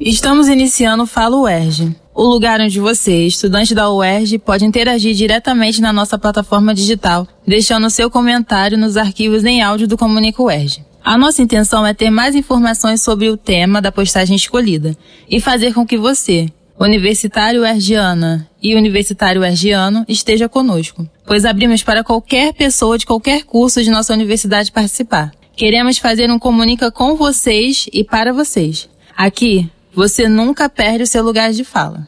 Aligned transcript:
Estamos 0.00 0.48
iniciando 0.48 1.02
o 1.02 1.06
Falo 1.06 1.42
UERJ, 1.42 1.94
o 2.14 2.24
lugar 2.24 2.58
onde 2.58 2.80
você, 2.80 3.26
estudante 3.26 3.74
da 3.74 3.92
UERJ, 3.92 4.38
pode 4.38 4.64
interagir 4.64 5.14
diretamente 5.14 5.82
na 5.82 5.92
nossa 5.92 6.18
plataforma 6.18 6.72
digital, 6.72 7.28
deixando 7.46 7.90
seu 7.90 8.10
comentário 8.10 8.78
nos 8.78 8.96
arquivos 8.96 9.44
em 9.44 9.60
áudio 9.60 9.86
do 9.86 9.98
Comunica 9.98 10.42
UERJ. 10.42 10.86
A 11.04 11.18
nossa 11.18 11.42
intenção 11.42 11.86
é 11.86 11.92
ter 11.92 12.08
mais 12.08 12.34
informações 12.34 13.02
sobre 13.02 13.28
o 13.28 13.36
tema 13.36 13.82
da 13.82 13.92
postagem 13.92 14.36
escolhida 14.36 14.96
e 15.28 15.38
fazer 15.38 15.74
com 15.74 15.86
que 15.86 15.98
você, 15.98 16.48
universitário 16.78 17.62
ergiana 17.62 18.48
e 18.62 18.74
universitário 18.74 19.44
ergiano, 19.44 20.02
esteja 20.08 20.48
conosco, 20.48 21.06
pois 21.26 21.44
abrimos 21.44 21.82
para 21.82 22.02
qualquer 22.02 22.54
pessoa 22.54 22.96
de 22.96 23.04
qualquer 23.04 23.44
curso 23.44 23.84
de 23.84 23.90
nossa 23.90 24.14
universidade 24.14 24.72
participar. 24.72 25.30
Queremos 25.54 25.98
fazer 25.98 26.30
um 26.30 26.38
comunica 26.38 26.90
com 26.90 27.16
vocês 27.16 27.86
e 27.92 28.02
para 28.02 28.32
vocês. 28.32 28.88
Aqui, 29.14 29.70
você 29.92 30.28
nunca 30.28 30.68
perde 30.68 31.02
o 31.02 31.06
seu 31.06 31.22
lugar 31.22 31.52
de 31.52 31.64
fala. 31.64 32.06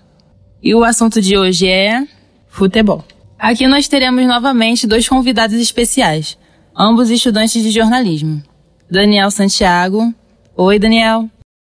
E 0.62 0.74
o 0.74 0.84
assunto 0.84 1.20
de 1.20 1.36
hoje 1.36 1.66
é 1.66 2.06
futebol. 2.48 3.04
Aqui 3.38 3.66
nós 3.66 3.88
teremos 3.88 4.24
novamente 4.26 4.86
dois 4.86 5.08
convidados 5.08 5.56
especiais, 5.56 6.38
ambos 6.76 7.10
estudantes 7.10 7.62
de 7.62 7.70
jornalismo. 7.70 8.42
Daniel 8.88 9.30
Santiago. 9.30 10.14
Oi, 10.56 10.78
Daniel. 10.78 11.28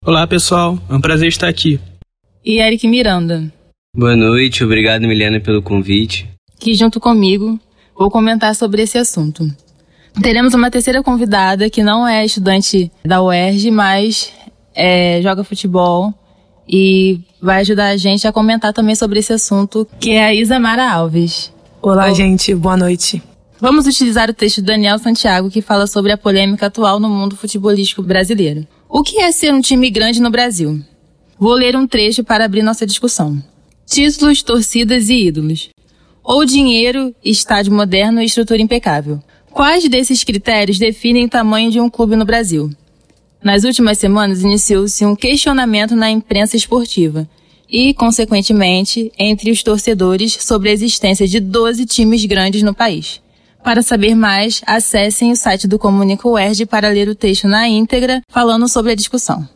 Olá, 0.04 0.26
pessoal. 0.26 0.78
É 0.88 0.94
um 0.94 1.00
prazer 1.00 1.28
estar 1.28 1.48
aqui. 1.48 1.78
E 2.44 2.60
Eric 2.60 2.86
Miranda. 2.86 3.52
Boa 3.94 4.16
noite, 4.16 4.64
obrigado, 4.64 5.02
Milena, 5.02 5.40
pelo 5.40 5.60
convite. 5.60 6.28
Que 6.58 6.74
junto 6.74 7.00
comigo 7.00 7.58
vou 7.94 8.10
comentar 8.10 8.54
sobre 8.54 8.82
esse 8.82 8.96
assunto. 8.96 9.44
Teremos 10.22 10.54
uma 10.54 10.70
terceira 10.70 11.02
convidada 11.02 11.68
que 11.68 11.82
não 11.82 12.06
é 12.06 12.24
estudante 12.24 12.90
da 13.04 13.22
UERJ, 13.22 13.70
mas 13.70 14.32
é, 14.78 15.20
joga 15.20 15.42
futebol 15.42 16.14
e 16.68 17.20
vai 17.42 17.60
ajudar 17.60 17.88
a 17.88 17.96
gente 17.96 18.28
a 18.28 18.32
comentar 18.32 18.72
também 18.72 18.94
sobre 18.94 19.18
esse 19.18 19.32
assunto, 19.32 19.86
que 19.98 20.12
é 20.12 20.26
a 20.26 20.34
Isamara 20.34 20.88
Alves. 20.88 21.52
Olá, 21.82 22.12
gente, 22.12 22.54
boa 22.54 22.76
noite. 22.76 23.20
Vamos 23.60 23.88
utilizar 23.88 24.30
o 24.30 24.34
texto 24.34 24.62
do 24.62 24.66
Daniel 24.66 24.98
Santiago 24.98 25.50
que 25.50 25.60
fala 25.60 25.88
sobre 25.88 26.12
a 26.12 26.16
polêmica 26.16 26.66
atual 26.66 27.00
no 27.00 27.08
mundo 27.08 27.34
futebolístico 27.34 28.02
brasileiro. 28.02 28.64
O 28.88 29.02
que 29.02 29.20
é 29.20 29.32
ser 29.32 29.52
um 29.52 29.60
time 29.60 29.90
grande 29.90 30.22
no 30.22 30.30
Brasil? 30.30 30.80
Vou 31.36 31.54
ler 31.54 31.74
um 31.74 31.86
trecho 31.86 32.22
para 32.22 32.44
abrir 32.44 32.62
nossa 32.62 32.86
discussão. 32.86 33.42
Títulos, 33.84 34.42
torcidas 34.42 35.08
e 35.08 35.26
ídolos. 35.26 35.70
Ou 36.22 36.44
dinheiro, 36.44 37.12
estádio 37.24 37.72
moderno 37.72 38.22
e 38.22 38.26
estrutura 38.26 38.62
impecável. 38.62 39.20
Quais 39.50 39.88
desses 39.88 40.22
critérios 40.22 40.78
definem 40.78 41.24
o 41.24 41.28
tamanho 41.28 41.70
de 41.70 41.80
um 41.80 41.90
clube 41.90 42.14
no 42.14 42.24
Brasil? 42.24 42.70
Nas 43.42 43.64
últimas 43.64 43.98
semanas 43.98 44.42
iniciou-se 44.42 45.04
um 45.04 45.14
questionamento 45.14 45.94
na 45.94 46.10
imprensa 46.10 46.56
esportiva 46.56 47.28
e, 47.70 47.94
consequentemente, 47.94 49.12
entre 49.18 49.50
os 49.50 49.62
torcedores 49.62 50.32
sobre 50.40 50.70
a 50.70 50.72
existência 50.72 51.26
de 51.26 51.38
12 51.38 51.86
times 51.86 52.24
grandes 52.24 52.62
no 52.62 52.74
país. 52.74 53.20
Para 53.62 53.82
saber 53.82 54.14
mais, 54.14 54.62
acessem 54.66 55.30
o 55.30 55.36
site 55.36 55.68
do 55.68 55.78
Comunica 55.78 56.26
UERJ 56.26 56.66
para 56.66 56.88
ler 56.88 57.08
o 57.08 57.14
texto 57.14 57.46
na 57.46 57.68
íntegra, 57.68 58.22
falando 58.28 58.68
sobre 58.68 58.92
a 58.92 58.94
discussão. 58.94 59.48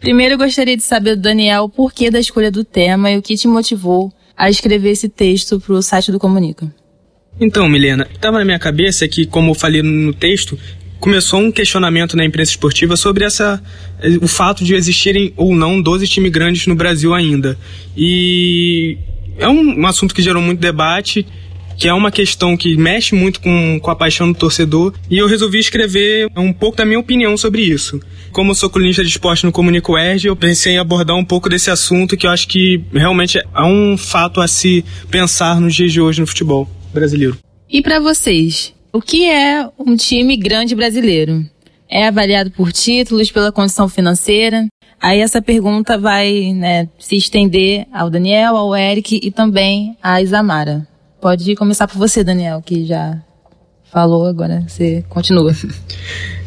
Primeiro, 0.00 0.36
gostaria 0.36 0.76
de 0.76 0.82
saber 0.82 1.16
Daniel 1.16 1.64
o 1.64 1.68
porquê 1.68 2.10
da 2.10 2.18
escolha 2.18 2.50
do 2.50 2.64
tema 2.64 3.10
e 3.10 3.16
o 3.16 3.22
que 3.22 3.36
te 3.36 3.46
motivou 3.46 4.12
a 4.36 4.50
escrever 4.50 4.90
esse 4.90 5.08
texto 5.08 5.60
para 5.60 5.74
o 5.74 5.82
site 5.82 6.10
do 6.10 6.18
Comunica. 6.18 6.74
Então, 7.40 7.68
Milena, 7.68 8.08
estava 8.12 8.38
na 8.38 8.44
minha 8.44 8.58
cabeça 8.58 9.06
que, 9.06 9.26
como 9.26 9.52
eu 9.52 9.54
falei 9.54 9.80
no 9.82 10.12
texto, 10.12 10.58
começou 11.02 11.40
um 11.40 11.50
questionamento 11.50 12.16
na 12.16 12.24
imprensa 12.24 12.52
esportiva 12.52 12.96
sobre 12.96 13.24
essa 13.24 13.60
o 14.20 14.28
fato 14.28 14.64
de 14.64 14.76
existirem 14.76 15.32
ou 15.36 15.52
não 15.52 15.82
12 15.82 16.06
times 16.06 16.30
grandes 16.30 16.68
no 16.68 16.76
Brasil 16.76 17.12
ainda. 17.12 17.58
E 17.96 18.96
é 19.36 19.48
um, 19.48 19.80
um 19.80 19.86
assunto 19.86 20.14
que 20.14 20.22
gerou 20.22 20.40
muito 20.40 20.60
debate 20.60 21.26
que 21.76 21.88
é 21.88 21.92
uma 21.92 22.12
questão 22.12 22.56
que 22.56 22.76
mexe 22.76 23.14
muito 23.14 23.40
com, 23.40 23.80
com 23.80 23.90
a 23.90 23.96
paixão 23.96 24.30
do 24.30 24.38
torcedor, 24.38 24.92
e 25.10 25.18
eu 25.18 25.26
resolvi 25.26 25.58
escrever 25.58 26.28
um 26.36 26.52
pouco 26.52 26.76
da 26.76 26.84
minha 26.84 27.00
opinião 27.00 27.36
sobre 27.36 27.62
isso. 27.62 27.98
Como 28.30 28.50
eu 28.50 28.54
sou 28.54 28.70
colunista 28.70 29.02
de 29.02 29.08
esporte 29.08 29.44
no 29.44 29.50
Comunico 29.50 29.96
Erge, 29.98 30.28
eu 30.28 30.36
pensei 30.36 30.74
em 30.74 30.78
abordar 30.78 31.16
um 31.16 31.24
pouco 31.24 31.48
desse 31.48 31.70
assunto 31.70 32.16
que 32.16 32.26
eu 32.26 32.30
acho 32.30 32.46
que 32.46 32.80
realmente 32.92 33.38
é 33.38 33.62
um 33.62 33.96
fato 33.96 34.40
a 34.40 34.46
se 34.46 34.84
pensar 35.10 35.60
nos 35.60 35.74
dias 35.74 35.90
de 35.90 36.00
hoje 36.00 36.20
no 36.20 36.26
futebol 36.26 36.70
brasileiro. 36.92 37.38
E 37.68 37.80
para 37.80 37.98
vocês, 37.98 38.74
o 38.92 39.00
que 39.00 39.28
é 39.28 39.68
um 39.78 39.96
time 39.96 40.36
grande 40.36 40.74
brasileiro? 40.74 41.44
É 41.88 42.06
avaliado 42.06 42.50
por 42.50 42.72
títulos, 42.72 43.30
pela 43.30 43.50
condição 43.50 43.88
financeira? 43.88 44.66
Aí 45.00 45.20
essa 45.20 45.42
pergunta 45.42 45.98
vai 45.98 46.52
né, 46.52 46.88
se 46.98 47.16
estender 47.16 47.86
ao 47.92 48.08
Daniel, 48.08 48.56
ao 48.56 48.76
Eric 48.76 49.18
e 49.22 49.30
também 49.30 49.96
à 50.02 50.20
Isamara. 50.20 50.86
Pode 51.20 51.54
começar 51.56 51.88
por 51.88 51.98
você, 51.98 52.22
Daniel, 52.22 52.62
que 52.62 52.84
já 52.84 53.20
falou, 53.92 54.26
agora 54.26 54.64
você 54.66 55.04
continua. 55.08 55.54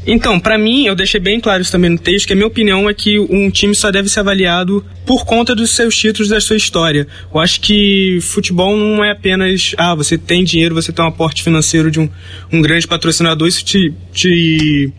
Então, 0.07 0.39
para 0.39 0.56
mim, 0.56 0.85
eu 0.85 0.94
deixei 0.94 1.19
bem 1.19 1.39
claro 1.39 1.63
isso 1.63 1.72
também 1.72 1.89
no 1.89 1.97
texto, 1.97 2.28
que 2.28 2.33
a 2.33 2.35
minha 2.35 2.47
opinião 2.47 2.88
é 2.88 2.94
que 2.94 3.17
um 3.17 3.50
time 3.50 3.73
só 3.73 3.89
deve 3.89 4.07
ser 4.07 4.19
avaliado 4.19 4.85
por 5.03 5.25
conta 5.25 5.56
dos 5.56 5.72
seus 5.72 5.97
títulos, 5.97 6.29
da 6.29 6.39
sua 6.39 6.56
história. 6.56 7.07
Eu 7.33 7.39
acho 7.39 7.59
que 7.59 8.19
futebol 8.22 8.78
não 8.78 9.03
é 9.03 9.09
apenas, 9.09 9.73
ah, 9.79 9.95
você 9.95 10.16
tem 10.16 10.44
dinheiro, 10.44 10.75
você 10.75 10.91
tem 10.91 11.03
um 11.03 11.07
aporte 11.07 11.41
financeiro 11.41 11.89
de 11.89 12.00
um, 12.00 12.07
um 12.53 12.61
grande 12.61 12.88
patrocinador, 12.88 13.47
isso 13.47 13.66
te, 13.66 13.91
te 14.13 14.94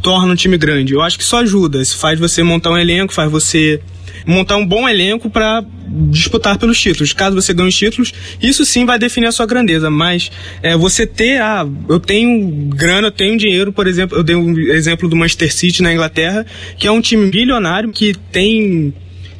torna 0.00 0.32
um 0.32 0.36
time 0.36 0.56
grande. 0.56 0.94
Eu 0.94 1.02
acho 1.02 1.18
que 1.18 1.24
isso 1.24 1.36
ajuda, 1.36 1.82
isso 1.82 1.98
faz 1.98 2.18
você 2.18 2.42
montar 2.42 2.70
um 2.70 2.78
elenco, 2.78 3.12
faz 3.12 3.30
você 3.30 3.82
montar 4.26 4.56
um 4.56 4.66
bom 4.66 4.88
elenco 4.88 5.30
para 5.30 5.64
disputar 6.10 6.58
pelos 6.58 6.78
títulos. 6.78 7.12
Caso 7.12 7.36
você 7.36 7.54
ganhe 7.54 7.68
os 7.68 7.76
títulos, 7.76 8.12
isso 8.42 8.64
sim 8.64 8.84
vai 8.84 8.98
definir 8.98 9.26
a 9.26 9.32
sua 9.32 9.46
grandeza. 9.46 9.88
Mas 9.88 10.30
é, 10.62 10.76
você 10.76 11.06
ter, 11.06 11.40
ah, 11.40 11.66
eu 11.88 12.00
tenho 12.00 12.68
grana, 12.68 13.08
eu 13.08 13.12
tenho 13.12 13.38
dinheiro, 13.38 13.72
por 13.72 13.86
exemplo, 13.86 14.18
eu 14.18 14.24
dei 14.24 14.34
um 14.34 14.58
exemplo 14.58 15.08
do 15.08 15.16
Manchester 15.16 15.52
City 15.54 15.82
na 15.82 15.92
Inglaterra, 15.92 16.44
que 16.76 16.86
é 16.86 16.90
um 16.90 17.00
time 17.00 17.30
bilionário 17.30 17.92
que 17.92 18.14
tem 18.32 18.92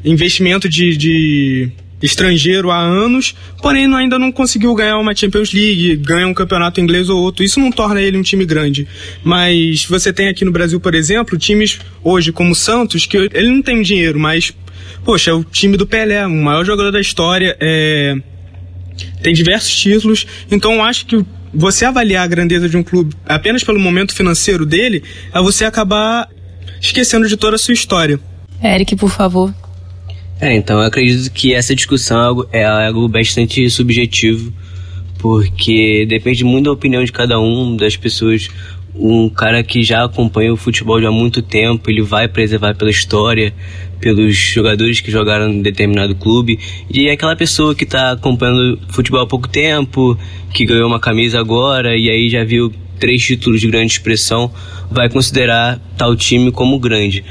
investimento 0.05 0.69
de, 0.69 0.97
de 0.97 1.73
estrangeiro 2.01 2.71
há 2.71 2.79
anos, 2.79 3.35
porém 3.61 3.93
ainda 3.95 4.19
não 4.19 4.31
conseguiu 4.31 4.75
ganhar 4.75 4.99
uma 4.99 5.15
Champions 5.15 5.53
League, 5.53 5.97
ganhar 5.97 6.27
um 6.27 6.35
campeonato 6.35 6.81
inglês 6.81 7.09
ou 7.09 7.21
outro. 7.21 7.43
Isso 7.43 7.59
não 7.59 7.73
torna 7.73 8.01
ele 8.01 8.17
um 8.17 8.23
time 8.23 8.45
grande. 8.45 8.87
Mas 9.25 9.85
você 9.85 10.13
tem 10.13 10.29
aqui 10.29 10.45
no 10.45 10.53
Brasil, 10.53 10.79
por 10.79 10.95
exemplo, 10.95 11.37
times 11.39 11.81
hoje 12.05 12.33
como 12.33 12.53
o 12.53 12.55
Santos, 12.55 13.07
que 13.07 13.17
ele 13.17 13.51
não 13.51 13.63
tem 13.63 13.83
dinheiro, 13.83 14.19
mas 14.19 14.55
poxa, 15.07 15.31
é 15.31 15.35
o 15.35 15.45
time 15.45 15.77
do 15.77 15.87
Pelé, 15.87 16.27
o 16.27 16.31
maior 16.31 16.65
jogador 16.65 16.91
da 16.91 17.01
história, 17.01 17.57
é, 17.61 18.17
tem 19.23 19.33
diversos 19.33 19.75
títulos, 19.75 20.27
então 20.51 20.75
eu 20.75 20.83
acho 20.83 21.07
que 21.07 21.25
você 21.55 21.85
avaliar 21.85 22.25
a 22.25 22.27
grandeza 22.27 22.69
de 22.69 22.77
um 22.77 22.83
clube 22.83 23.15
apenas 23.25 23.63
pelo 23.63 23.79
momento 23.79 24.13
financeiro 24.13 24.67
dele, 24.67 25.05
é 25.33 25.41
você 25.41 25.65
acabar 25.65 26.29
esquecendo 26.81 27.29
de 27.29 27.37
toda 27.37 27.55
a 27.55 27.59
sua 27.59 27.73
história. 27.73 28.19
Eric, 28.63 28.97
por 28.97 29.11
favor. 29.11 29.55
É, 30.41 30.55
então 30.57 30.81
eu 30.81 30.87
acredito 30.87 31.33
que 31.33 31.55
essa 31.55 31.75
discussão 31.75 32.45
é 32.51 32.65
algo 32.65 33.09
bastante 33.09 33.71
subjetivo, 33.71 34.53
porque 35.19 36.05
depende 36.09 36.43
muito 36.43 36.65
da 36.65 36.73
opinião 36.73 37.05
de 37.05 37.13
cada 37.13 37.39
um, 37.39 37.77
das 37.77 37.97
pessoas. 37.97 38.49
Um 38.99 39.29
cara 39.29 39.63
que 39.63 39.83
já 39.83 40.05
acompanha 40.05 40.53
o 40.53 40.57
futebol 40.57 41.05
há 41.07 41.11
muito 41.11 41.43
tempo, 41.43 41.91
ele 41.91 42.03
vai 42.03 42.27
preservar 42.29 42.75
pela 42.75 42.91
história, 42.91 43.53
pelos 44.01 44.35
jogadores 44.35 45.01
que 45.01 45.11
jogaram 45.11 45.51
em 45.51 45.63
determinado 45.63 46.15
clube 46.15 46.59
e 46.89 47.09
é 47.09 47.13
aquela 47.13 47.37
pessoa 47.37 47.75
que 47.75 47.85
está 47.85 48.13
acompanhando 48.13 48.79
futebol 48.89 49.21
há 49.21 49.27
pouco 49.27 49.49
tempo, 49.49 50.19
que 50.53 50.65
ganhou 50.65 50.87
uma 50.87 51.01
camisa 51.01 51.39
agora 51.39 51.97
e 51.97 52.09
aí 52.09 52.29
já 52.29 52.45
viu 52.45 52.73
três 52.99 53.23
títulos 53.23 53.61
de 53.61 53.69
grande 53.69 53.93
expressão, 53.93 54.51
vai 54.91 55.09
considerar 55.09 55.79
tal 55.97 56.17
time 56.17 56.51
como 56.51 56.79
grande. 56.79 57.25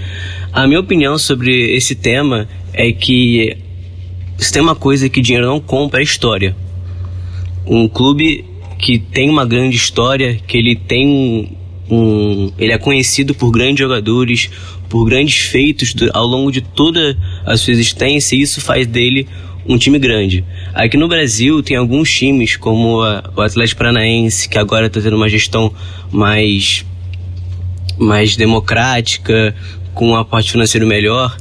A 0.53 0.67
minha 0.67 0.79
opinião 0.79 1.17
sobre 1.17 1.75
esse 1.75 1.95
tema 1.95 2.47
é 2.73 2.91
que 2.91 3.57
se 4.37 4.51
tem 4.51 4.61
uma 4.61 4.75
coisa 4.75 5.09
que 5.09 5.21
dinheiro 5.21 5.47
não 5.47 5.59
compra 5.59 6.01
é 6.01 6.03
história. 6.03 6.55
Um 7.65 7.87
clube 7.87 8.45
que 8.77 8.99
tem 8.99 9.29
uma 9.29 9.45
grande 9.45 9.75
história, 9.75 10.39
que 10.47 10.57
ele 10.57 10.75
tem 10.75 11.57
um, 11.89 12.51
ele 12.57 12.71
é 12.71 12.77
conhecido 12.77 13.33
por 13.33 13.51
grandes 13.51 13.79
jogadores, 13.79 14.49
por 14.89 15.05
grandes 15.05 15.37
feitos 15.37 15.93
ao 16.13 16.25
longo 16.25 16.51
de 16.51 16.61
toda 16.61 17.17
a 17.45 17.55
sua 17.57 17.71
existência 17.71 18.35
e 18.35 18.41
isso 18.41 18.61
faz 18.61 18.87
dele 18.87 19.27
um 19.67 19.77
time 19.77 19.97
grande. 19.97 20.43
Aqui 20.73 20.95
no 20.95 21.07
Brasil 21.07 21.61
tem 21.63 21.75
alguns 21.75 22.11
times, 22.11 22.55
como 22.55 23.01
a, 23.01 23.31
o 23.35 23.41
Atlético 23.41 23.79
Paranaense, 23.79 24.47
que 24.47 24.57
agora 24.57 24.87
está 24.87 25.01
tendo 25.01 25.15
uma 25.15 25.27
gestão 25.27 25.73
mais, 26.11 26.85
mais 27.97 28.35
democrática, 28.35 29.55
com 29.93 30.09
um 30.09 30.15
aporte 30.15 30.51
financeiro 30.51 30.85
melhor, 30.85 31.35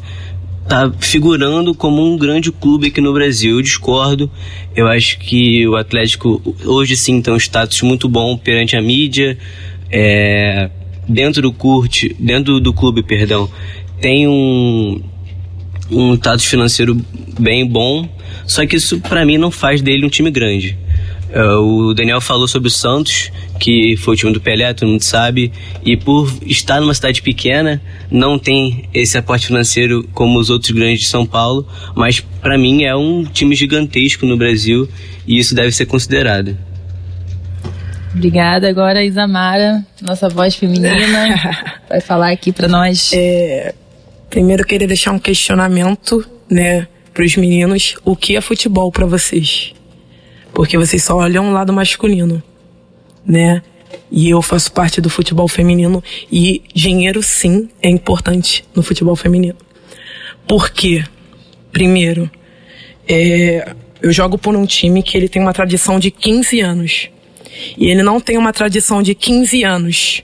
tá 0.66 0.90
figurando 0.98 1.74
como 1.74 2.02
um 2.02 2.16
grande 2.16 2.50
clube 2.50 2.88
aqui 2.88 3.00
no 3.00 3.12
Brasil. 3.12 3.56
Eu 3.56 3.62
discordo. 3.62 4.30
Eu 4.74 4.88
acho 4.88 5.18
que 5.18 5.66
o 5.68 5.76
Atlético 5.76 6.40
hoje 6.64 6.96
sim 6.96 7.20
tem 7.20 7.32
um 7.32 7.36
status 7.36 7.82
muito 7.82 8.08
bom 8.08 8.36
perante 8.36 8.76
a 8.76 8.82
mídia. 8.82 9.36
É, 9.96 10.70
dentro 11.08 11.40
do 11.40 11.52
curte, 11.52 12.16
dentro 12.18 12.58
do 12.58 12.72
clube, 12.72 13.00
perdão, 13.00 13.48
tem 14.00 14.26
um 14.26 15.00
um 15.90 16.14
status 16.14 16.46
financeiro 16.46 16.98
bem 17.38 17.64
bom, 17.64 18.08
só 18.46 18.66
que 18.66 18.76
isso 18.76 18.98
para 19.00 19.24
mim 19.24 19.38
não 19.38 19.50
faz 19.50 19.80
dele 19.80 20.04
um 20.04 20.08
time 20.08 20.30
grande. 20.30 20.76
Uh, 21.30 21.88
o 21.88 21.94
Daniel 21.94 22.20
falou 22.20 22.48
sobre 22.48 22.68
o 22.68 22.70
Santos, 22.70 23.30
que 23.60 23.96
foi 23.96 24.14
o 24.14 24.16
time 24.16 24.32
do 24.32 24.40
Pelé, 24.40 24.72
todo 24.72 24.88
mundo 24.88 25.02
sabe, 25.02 25.52
e 25.84 25.96
por 25.96 26.32
estar 26.46 26.80
numa 26.80 26.94
cidade 26.94 27.22
pequena, 27.22 27.82
não 28.10 28.38
tem 28.38 28.88
esse 28.94 29.18
aporte 29.18 29.48
financeiro 29.48 30.08
como 30.12 30.38
os 30.38 30.48
outros 30.48 30.70
grandes 30.70 31.00
de 31.00 31.06
São 31.06 31.26
Paulo, 31.26 31.66
mas 31.94 32.20
para 32.20 32.56
mim 32.56 32.84
é 32.84 32.96
um 32.96 33.24
time 33.24 33.54
gigantesco 33.54 34.26
no 34.26 34.36
Brasil 34.36 34.88
e 35.26 35.38
isso 35.38 35.54
deve 35.54 35.72
ser 35.72 35.86
considerado. 35.86 36.56
Obrigada. 38.14 38.68
Agora 38.68 39.00
a 39.00 39.04
Isamara, 39.04 39.84
nossa 40.00 40.28
voz 40.28 40.54
feminina, 40.54 40.94
vai 41.88 42.00
falar 42.00 42.30
aqui 42.30 42.52
para 42.52 42.68
nós. 42.68 43.10
É, 43.12 43.74
primeiro 44.30 44.62
eu 44.62 44.66
queria 44.66 44.86
deixar 44.86 45.10
um 45.10 45.18
questionamento, 45.18 46.24
né, 46.48 46.86
para 47.12 47.24
os 47.24 47.36
meninos: 47.36 47.96
o 48.04 48.14
que 48.14 48.36
é 48.36 48.40
futebol 48.40 48.90
para 48.92 49.04
vocês? 49.04 49.74
Porque 50.52 50.78
vocês 50.78 51.02
só 51.02 51.16
olham 51.16 51.48
o 51.48 51.52
lado 51.52 51.72
masculino, 51.72 52.42
né? 53.26 53.60
E 54.10 54.30
eu 54.30 54.40
faço 54.40 54.70
parte 54.72 55.00
do 55.00 55.10
futebol 55.10 55.48
feminino 55.48 56.02
e 56.30 56.62
dinheiro 56.72 57.22
sim 57.22 57.68
é 57.82 57.88
importante 57.88 58.64
no 58.74 58.82
futebol 58.82 59.16
feminino. 59.16 59.56
Por 60.46 60.70
quê? 60.70 61.02
Primeiro, 61.72 62.30
é, 63.08 63.74
eu 64.00 64.12
jogo 64.12 64.38
por 64.38 64.54
um 64.54 64.66
time 64.66 65.02
que 65.02 65.16
ele 65.16 65.28
tem 65.28 65.42
uma 65.42 65.52
tradição 65.52 65.98
de 65.98 66.10
15 66.10 66.60
anos. 66.60 67.08
E 67.76 67.90
ele 67.90 68.02
não 68.02 68.20
tem 68.20 68.36
uma 68.36 68.52
tradição 68.52 69.02
de 69.02 69.14
15 69.14 69.64
anos 69.64 70.22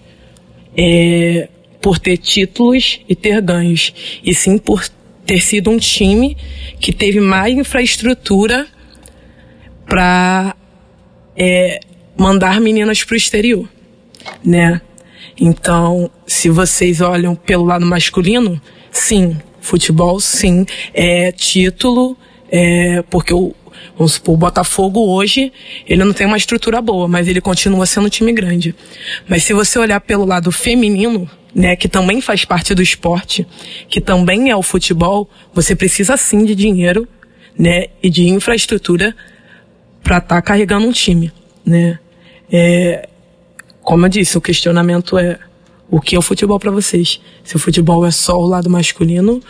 é, 0.76 1.48
por 1.80 1.98
ter 1.98 2.16
títulos 2.16 3.00
e 3.08 3.14
ter 3.14 3.40
ganhos, 3.40 3.92
e 4.24 4.34
sim 4.34 4.58
por 4.58 4.86
ter 5.26 5.40
sido 5.40 5.70
um 5.70 5.78
time 5.78 6.36
que 6.80 6.92
teve 6.92 7.20
mais 7.20 7.56
infraestrutura 7.56 8.66
para 9.86 10.54
é, 11.36 11.80
mandar 12.16 12.60
meninas 12.60 13.02
para 13.04 13.14
o 13.14 13.16
exterior, 13.16 13.68
né? 14.44 14.80
Então, 15.40 16.10
se 16.26 16.50
vocês 16.50 17.00
olham 17.00 17.34
pelo 17.34 17.64
lado 17.64 17.86
masculino, 17.86 18.60
sim, 18.90 19.36
futebol, 19.60 20.20
sim, 20.20 20.66
é 20.92 21.32
título, 21.32 22.16
é, 22.50 23.02
porque 23.08 23.32
o, 23.32 23.54
Vamos 23.96 24.14
supor, 24.14 24.34
o 24.34 24.38
Botafogo 24.38 25.00
hoje, 25.08 25.52
ele 25.86 26.04
não 26.04 26.12
tem 26.12 26.26
uma 26.26 26.36
estrutura 26.36 26.80
boa, 26.80 27.06
mas 27.08 27.28
ele 27.28 27.40
continua 27.40 27.86
sendo 27.86 28.06
um 28.06 28.10
time 28.10 28.32
grande. 28.32 28.74
Mas 29.28 29.44
se 29.44 29.52
você 29.52 29.78
olhar 29.78 30.00
pelo 30.00 30.24
lado 30.24 30.50
feminino, 30.50 31.28
né, 31.54 31.76
que 31.76 31.88
também 31.88 32.20
faz 32.20 32.44
parte 32.44 32.74
do 32.74 32.82
esporte, 32.82 33.46
que 33.88 34.00
também 34.00 34.50
é 34.50 34.56
o 34.56 34.62
futebol, 34.62 35.28
você 35.52 35.74
precisa 35.74 36.16
sim 36.16 36.44
de 36.44 36.54
dinheiro, 36.54 37.08
né, 37.58 37.86
e 38.02 38.08
de 38.08 38.28
infraestrutura 38.28 39.14
para 40.02 40.18
estar 40.18 40.36
tá 40.36 40.42
carregando 40.42 40.86
um 40.86 40.92
time, 40.92 41.30
né? 41.64 41.98
É, 42.50 43.08
como 43.82 44.06
eu 44.06 44.08
disse, 44.08 44.36
o 44.36 44.40
questionamento 44.40 45.18
é 45.18 45.38
o 45.90 46.00
que 46.00 46.14
é 46.14 46.18
o 46.18 46.22
futebol 46.22 46.58
para 46.58 46.70
vocês? 46.70 47.20
Se 47.42 47.56
o 47.56 47.58
futebol 47.58 48.06
é 48.06 48.10
só 48.10 48.38
o 48.38 48.46
lado 48.46 48.70
masculino 48.70 49.42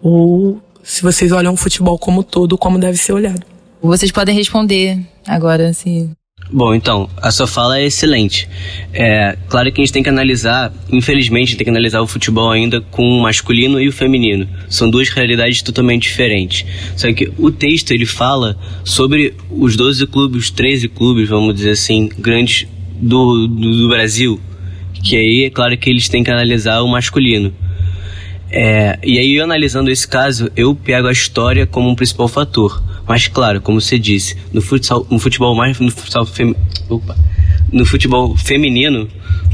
ou 0.00 0.60
se 0.82 1.02
vocês 1.02 1.32
olham 1.32 1.52
o 1.52 1.56
futebol 1.56 1.98
como 1.98 2.22
todo, 2.22 2.56
como 2.56 2.78
deve 2.78 2.96
ser 2.96 3.12
olhado. 3.12 3.44
Vocês 3.82 4.12
podem 4.12 4.34
responder 4.34 4.98
agora, 5.26 5.72
se. 5.72 6.10
Bom, 6.52 6.74
então, 6.74 7.08
a 7.16 7.30
sua 7.30 7.46
fala 7.46 7.78
é 7.78 7.86
excelente. 7.86 8.48
É 8.92 9.36
claro 9.48 9.70
que 9.70 9.80
a 9.80 9.84
gente 9.84 9.92
tem 9.92 10.02
que 10.02 10.08
analisar, 10.08 10.72
infelizmente, 10.90 11.56
tem 11.56 11.64
que 11.64 11.70
analisar 11.70 12.00
o 12.00 12.06
futebol 12.06 12.50
ainda 12.50 12.80
com 12.80 13.02
o 13.02 13.22
masculino 13.22 13.80
e 13.80 13.88
o 13.88 13.92
feminino. 13.92 14.48
São 14.68 14.90
duas 14.90 15.08
realidades 15.08 15.62
totalmente 15.62 16.02
diferentes. 16.02 16.66
Só 16.96 17.12
que 17.12 17.30
o 17.38 17.50
texto 17.50 17.92
ele 17.92 18.04
fala 18.04 18.58
sobre 18.84 19.34
os 19.50 19.76
12 19.76 20.06
clubes, 20.08 20.44
os 20.44 20.50
13 20.50 20.88
clubes, 20.88 21.28
vamos 21.28 21.54
dizer 21.54 21.70
assim, 21.70 22.08
grandes 22.18 22.66
do, 23.00 23.46
do, 23.46 23.82
do 23.82 23.88
Brasil. 23.88 24.40
Que 25.04 25.16
aí 25.16 25.44
é 25.44 25.50
claro 25.50 25.76
que 25.78 25.88
eles 25.88 26.08
têm 26.08 26.24
que 26.24 26.30
analisar 26.30 26.80
o 26.80 26.88
masculino. 26.88 27.54
É, 28.50 28.98
e 29.04 29.18
aí, 29.18 29.38
analisando 29.38 29.90
esse 29.90 30.06
caso, 30.06 30.50
eu 30.56 30.74
pego 30.74 31.06
a 31.06 31.12
história 31.12 31.66
como 31.66 31.88
um 31.88 31.94
principal 31.94 32.26
fator. 32.26 32.82
Mas 33.06 33.28
claro, 33.28 33.60
como 33.60 33.80
você 33.80 33.98
disse, 33.98 34.36
no 34.52 34.60
futsal, 34.60 35.06
no 35.10 35.18
futebol 35.18 35.54
mais 35.54 35.78
no 35.80 35.90
futsal 35.90 36.26
fem, 36.26 36.54
opa, 36.88 37.16
no 37.72 37.84
futebol 37.84 38.36
feminino, 38.36 39.08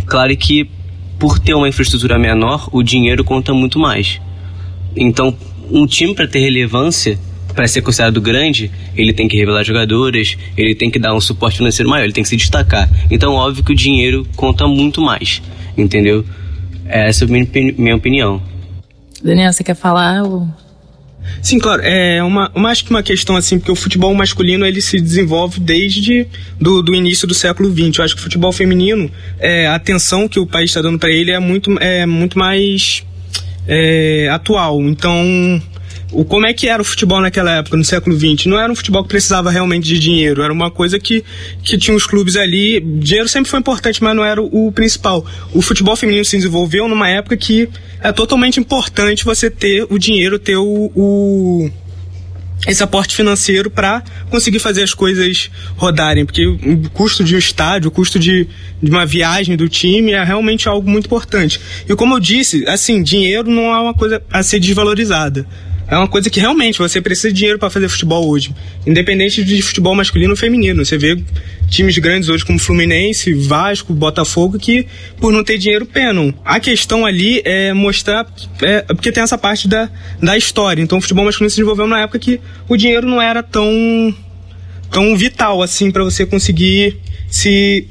claro 0.07 0.37
que 0.37 0.69
por 1.19 1.39
ter 1.39 1.55
uma 1.55 1.69
infraestrutura 1.69 2.19
menor, 2.19 2.69
o 2.73 2.83
dinheiro 2.83 3.25
conta 3.25 3.55
muito 3.55 3.79
mais. 3.79 4.21
Então, 4.95 5.35
um 5.71 5.87
time 5.87 6.15
para 6.15 6.27
ter 6.27 6.41
relevância, 6.41 7.19
para 7.55 7.67
ser 7.67 7.81
considerado 7.81 8.21
grande, 8.21 8.71
ele 8.95 9.15
tem 9.15 9.27
que 9.27 9.37
revelar 9.37 9.65
jogadores, 9.65 10.37
ele 10.57 10.75
tem 10.75 10.91
que 10.91 10.99
dar 10.99 11.15
um 11.15 11.21
suporte 11.21 11.57
financeiro 11.57 11.89
maior, 11.89 12.05
ele 12.05 12.13
tem 12.13 12.23
que 12.23 12.29
se 12.29 12.37
destacar. 12.37 12.89
Então, 13.11 13.33
óbvio 13.33 13.65
que 13.65 13.73
o 13.73 13.75
dinheiro 13.75 14.27
conta 14.37 14.67
muito 14.67 15.01
mais, 15.01 15.41
entendeu? 15.77 16.25
Essa 16.85 17.25
é 17.25 17.27
a 17.27 17.31
minha 17.79 17.97
opinião. 17.97 18.43
Daniel, 19.23 19.53
você 19.53 19.65
quer 19.65 19.75
falar? 19.75 20.23
Ou... 20.23 20.49
Sim, 21.43 21.59
claro. 21.59 21.83
É 21.83 22.23
uma, 22.23 22.51
uma, 22.55 22.71
acho 22.71 22.85
que 22.85 22.91
uma 22.91 23.03
questão 23.03 23.37
assim, 23.37 23.59
porque 23.59 23.73
o 23.73 23.77
futebol 23.77 24.15
masculino 24.15 24.67
ele 24.67 24.81
se 24.81 25.01
desenvolve 25.01 25.61
desde 25.61 26.27
do, 26.61 26.83
do 26.83 26.95
início 26.95 27.27
do 27.27 27.35
século 27.35 27.71
XX. 27.71 27.99
Eu 27.99 28.05
acho 28.05 28.15
que 28.15 28.21
o 28.21 28.25
futebol 28.25 28.53
feminino, 28.53 29.11
é, 29.39 29.67
a 29.67 29.75
atenção 29.75 30.29
que 30.29 30.39
o 30.39 30.47
país 30.47 30.71
está 30.71 30.83
dando 30.83 30.99
para 30.99 31.11
ele 31.11 31.31
é 31.31 31.39
muito, 31.39 31.77
é 31.81 32.07
muito 32.07 32.39
mais 32.39 33.05
é, 33.67 34.29
atual. 34.31 34.81
Então, 34.83 35.61
o, 36.13 36.25
como 36.25 36.47
é 36.47 36.55
que 36.55 36.69
era 36.69 36.81
o 36.81 36.85
futebol 36.85 37.21
naquela 37.21 37.57
época, 37.57 37.77
no 37.77 37.85
século 37.85 38.17
XX? 38.17 38.47
Não 38.47 38.59
era 38.59 38.73
um 38.73 38.77
futebol 38.77 39.03
que 39.03 39.09
precisava 39.09 39.51
realmente 39.51 39.85
de 39.85 39.99
dinheiro, 39.99 40.43
era 40.43 40.53
uma 40.53 40.71
coisa 40.71 40.99
que, 40.99 41.25
que 41.63 41.77
tinha 41.77 41.97
os 41.97 42.07
clubes 42.07 42.37
ali. 42.37 42.81
Dinheiro 42.81 43.29
sempre 43.29 43.51
foi 43.51 43.59
importante, 43.59 44.03
mas 44.03 44.15
não 44.15 44.25
era 44.25 44.41
o, 44.41 44.69
o 44.69 44.73
principal. 44.73 45.27
O 45.53 45.61
futebol 45.61 45.97
feminino 45.97 46.25
se 46.25 46.37
desenvolveu 46.37 46.89
numa 46.89 47.09
época 47.09 47.37
que 47.37 47.69
é 48.01 48.13
totalmente 48.13 48.61
importante 48.61 49.25
você 49.25 49.51
ter 49.51 49.87
o 49.91 49.99
dinheiro, 49.99 50.39
ter 50.39 50.57
o, 50.57 50.91
o 50.95 51.71
esse 52.67 52.83
aporte 52.83 53.15
financeiro 53.15 53.71
para 53.71 54.03
conseguir 54.31 54.59
fazer 54.59 54.83
as 54.83 54.95
coisas 54.95 55.51
rodarem, 55.77 56.25
porque 56.25 56.47
o 56.47 56.91
custo 56.91 57.23
de 57.23 57.35
um 57.35 57.39
estádio, 57.39 57.89
o 57.89 57.91
custo 57.91 58.19
de, 58.19 58.49
de 58.83 58.91
uma 58.91 59.05
viagem 59.05 59.57
do 59.57 59.69
time 59.69 60.13
é 60.13 60.25
realmente 60.25 60.69
algo 60.69 60.89
muito 60.89 61.05
importante. 61.05 61.61
E 61.87 61.95
como 61.95 62.15
eu 62.15 62.21
disse, 62.21 62.67
assim, 62.67 63.03
dinheiro 63.03 63.51
não 63.51 63.75
é 63.75 63.81
uma 63.81 63.95
coisa 63.95 64.23
a 64.33 64.43
ser 64.43 64.59
desvalorizada 64.59 65.47
é 65.89 65.97
uma 65.97 66.09
coisa 66.09 66.29
que 66.29 66.41
realmente 66.41 66.79
você 66.79 67.01
precisa 67.01 67.29
de 67.29 67.35
dinheiro 67.35 67.59
para 67.59 67.71
fazer 67.71 67.89
futebol 67.89 68.29
hoje. 68.29 68.55
Independente 68.87 69.45
de 69.45 69.63
futebol 69.63 69.95
masculino 69.95 70.33
ou 70.33 70.37
feminino. 70.37 70.85
Você 70.85 70.99
vê 70.99 71.17
times 71.69 71.97
grandes 71.99 72.29
hoje 72.29 72.45
como 72.45 72.59
Fluminense, 72.59 73.33
Vasco, 73.35 73.95
Botafogo, 73.95 74.59
que 74.59 74.87
por 75.21 75.33
não 75.33 75.45
ter 75.45 75.59
dinheiro 75.59 75.87
penam. 75.87 76.35
A 76.45 76.59
questão 76.59 77.07
ali 77.07 77.41
é 77.45 77.73
mostrar. 77.73 78.27
É, 78.63 78.83
porque 78.83 79.13
tem 79.13 79.23
essa 79.23 79.39
parte 79.39 79.69
da, 79.69 79.89
da 80.21 80.37
história. 80.37 80.83
Então 80.83 80.99
o 80.99 81.01
futebol 81.01 81.25
masculino 81.25 81.51
se 81.51 81.57
desenvolveu 81.57 81.87
na 81.87 82.01
época 82.01 82.19
que 82.19 82.41
o 82.69 82.77
dinheiro 82.77 83.07
não 83.07 83.23
era 83.23 83.43
tão, 83.43 84.15
tão 84.91 85.17
vital 85.17 85.63
assim 85.63 85.93
para 85.93 86.03
você 86.03 86.27
conseguir 86.27 86.99
se 87.29 87.87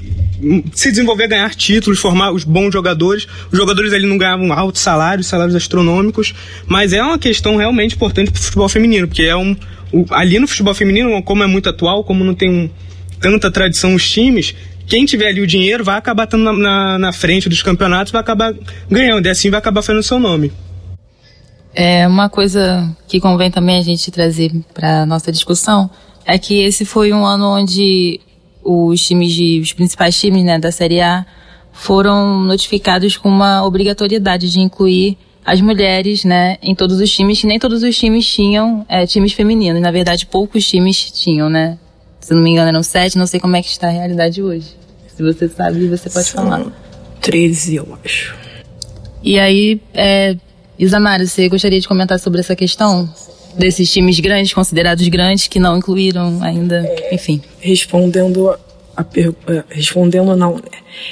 se 0.74 0.92
desenvolver, 0.92 1.28
ganhar 1.28 1.54
títulos, 1.56 2.00
formar 2.00 2.32
os 2.32 2.44
bons 2.44 2.72
jogadores. 2.72 3.28
Os 3.52 3.58
jogadores 3.58 3.94
ali 3.94 4.06
não 4.06 4.18
ganhavam 4.18 4.52
altos 4.54 4.82
salários, 4.82 5.28
salários 5.28 5.56
astronômicos, 5.56 6.34
mas 6.68 6.94
é 6.94 7.02
uma 7.02 7.18
questão 7.18 7.56
realmente 7.56 7.96
importante 7.96 8.32
para 8.32 8.40
o 8.40 8.44
futebol 8.44 8.70
feminino, 8.70 9.08
porque 9.08 9.24
é 9.24 9.36
um 9.36 9.56
o, 9.92 10.06
ali 10.12 10.40
no 10.40 10.48
futebol 10.48 10.74
feminino, 10.74 11.22
como 11.24 11.44
é 11.44 11.48
muito 11.48 11.70
atual, 11.70 12.04
como 12.04 12.24
não 12.24 12.34
tem 12.34 12.50
um, 12.50 12.70
tanta 13.20 13.50
tradição 13.50 13.96
os 13.96 14.10
times, 14.10 14.54
quem 14.88 15.06
tiver 15.06 15.30
ali 15.30 15.42
o 15.42 15.48
dinheiro 15.48 15.84
vai 15.84 15.98
acabar 15.98 16.26
estando 16.26 16.44
na, 16.44 16.54
na, 16.54 16.98
na, 16.98 17.14
frente 17.14 17.50
dos 17.50 17.64
campeonatos, 17.64 18.12
vai 18.12 18.22
acabar 18.22 18.54
ganhando, 18.90 19.26
e 19.26 19.30
assim 19.30 19.50
vai 19.50 19.60
acabar 19.60 19.82
fazendo 19.82 20.04
seu 20.04 20.20
nome. 20.20 20.52
É 21.74 22.08
uma 22.08 22.30
coisa 22.30 22.96
que 23.08 23.20
convém 23.20 23.52
também 23.52 23.80
a 23.80 23.84
gente 23.84 24.10
trazer 24.12 24.52
para 24.74 25.06
nossa 25.06 25.32
discussão 25.32 25.90
é 26.26 26.38
que 26.38 26.64
esse 26.64 26.86
foi 26.86 27.12
um 27.12 27.26
ano 27.26 27.46
onde 27.48 28.20
os 28.66 29.00
times 29.06 29.32
de, 29.32 29.60
os 29.60 29.72
principais 29.72 30.20
times, 30.20 30.44
né, 30.44 30.58
da 30.58 30.72
Série 30.72 31.00
A 31.00 31.26
foram 31.72 32.40
notificados 32.40 33.16
com 33.16 33.30
uma 33.30 33.64
obrigatoriedade 33.64 34.52
de 34.52 34.60
incluir 34.60 35.18
as 35.46 35.62
mulheres, 35.62 36.24
né, 36.24 36.58
em 36.62 36.74
todos 36.74 37.00
os 37.00 37.12
times, 37.12 37.40
que 37.40 37.46
nem 37.46 37.60
todos 37.60 37.84
os 37.84 37.96
times 37.96 38.26
tinham 38.26 38.84
é, 38.90 39.06
times 39.06 39.34
femininos. 39.34 39.80
Na 39.80 39.92
verdade, 39.92 40.26
poucos 40.26 40.68
times 40.68 41.12
tinham, 41.12 41.50
né? 41.50 41.78
Se 42.20 42.34
não 42.34 42.42
me 42.42 42.50
engano, 42.50 42.70
eram 42.70 42.82
sete, 42.82 43.18
não 43.18 43.28
sei 43.28 43.40
como 43.40 43.56
é 43.56 43.62
que 43.62 43.70
está 43.70 43.88
a 43.88 43.92
realidade 43.92 44.42
hoje. 44.42 44.66
Se 45.16 45.22
você 45.22 45.48
sabe, 45.48 45.88
você 45.88 46.10
pode 46.10 46.26
São 46.26 46.44
falar. 46.44 46.66
Treze, 47.22 47.76
eu 47.76 47.98
acho. 48.04 48.36
E 49.22 49.38
aí, 49.38 49.80
é, 49.94 50.36
Isamara, 50.80 51.26
você 51.26 51.48
gostaria 51.48 51.80
de 51.80 51.88
comentar 51.88 52.20
sobre 52.20 52.40
essa 52.40 52.56
questão? 52.56 53.08
Desses 53.58 53.92
times 53.92 54.20
grandes, 54.20 54.54
considerados 54.54 55.08
grandes, 55.08 55.48
que 55.48 55.60
não 55.60 55.78
incluíram 55.78 56.42
ainda, 56.42 56.86
enfim. 57.12 57.42
Respondendo 57.60 58.50
a 58.96 59.06
é, 59.48 59.64
respondendo 59.70 60.36
não, 60.36 60.62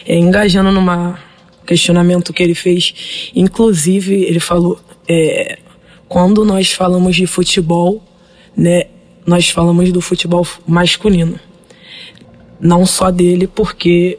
é, 0.05 0.17
engajando 0.17 0.71
numa 0.71 1.19
questionamento 1.65 2.33
que 2.33 2.43
ele 2.43 2.55
fez, 2.55 3.31
inclusive 3.35 4.23
ele 4.23 4.39
falou, 4.39 4.79
é, 5.07 5.57
quando 6.07 6.45
nós 6.45 6.71
falamos 6.71 7.15
de 7.15 7.25
futebol, 7.25 8.03
né, 8.55 8.85
nós 9.25 9.49
falamos 9.49 9.91
do 9.91 10.01
futebol 10.01 10.45
masculino. 10.67 11.39
Não 12.59 12.85
só 12.85 13.11
dele, 13.11 13.47
porque 13.47 14.17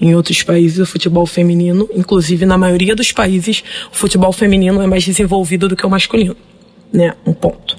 em 0.00 0.14
outros 0.14 0.42
países 0.42 0.78
o 0.78 0.86
futebol 0.86 1.26
feminino, 1.26 1.88
inclusive 1.94 2.46
na 2.46 2.56
maioria 2.56 2.96
dos 2.96 3.12
países, 3.12 3.62
o 3.92 3.96
futebol 3.96 4.32
feminino 4.32 4.82
é 4.82 4.86
mais 4.86 5.04
desenvolvido 5.04 5.68
do 5.68 5.76
que 5.76 5.86
o 5.86 5.90
masculino, 5.90 6.36
né? 6.92 7.14
Um 7.26 7.32
ponto. 7.32 7.78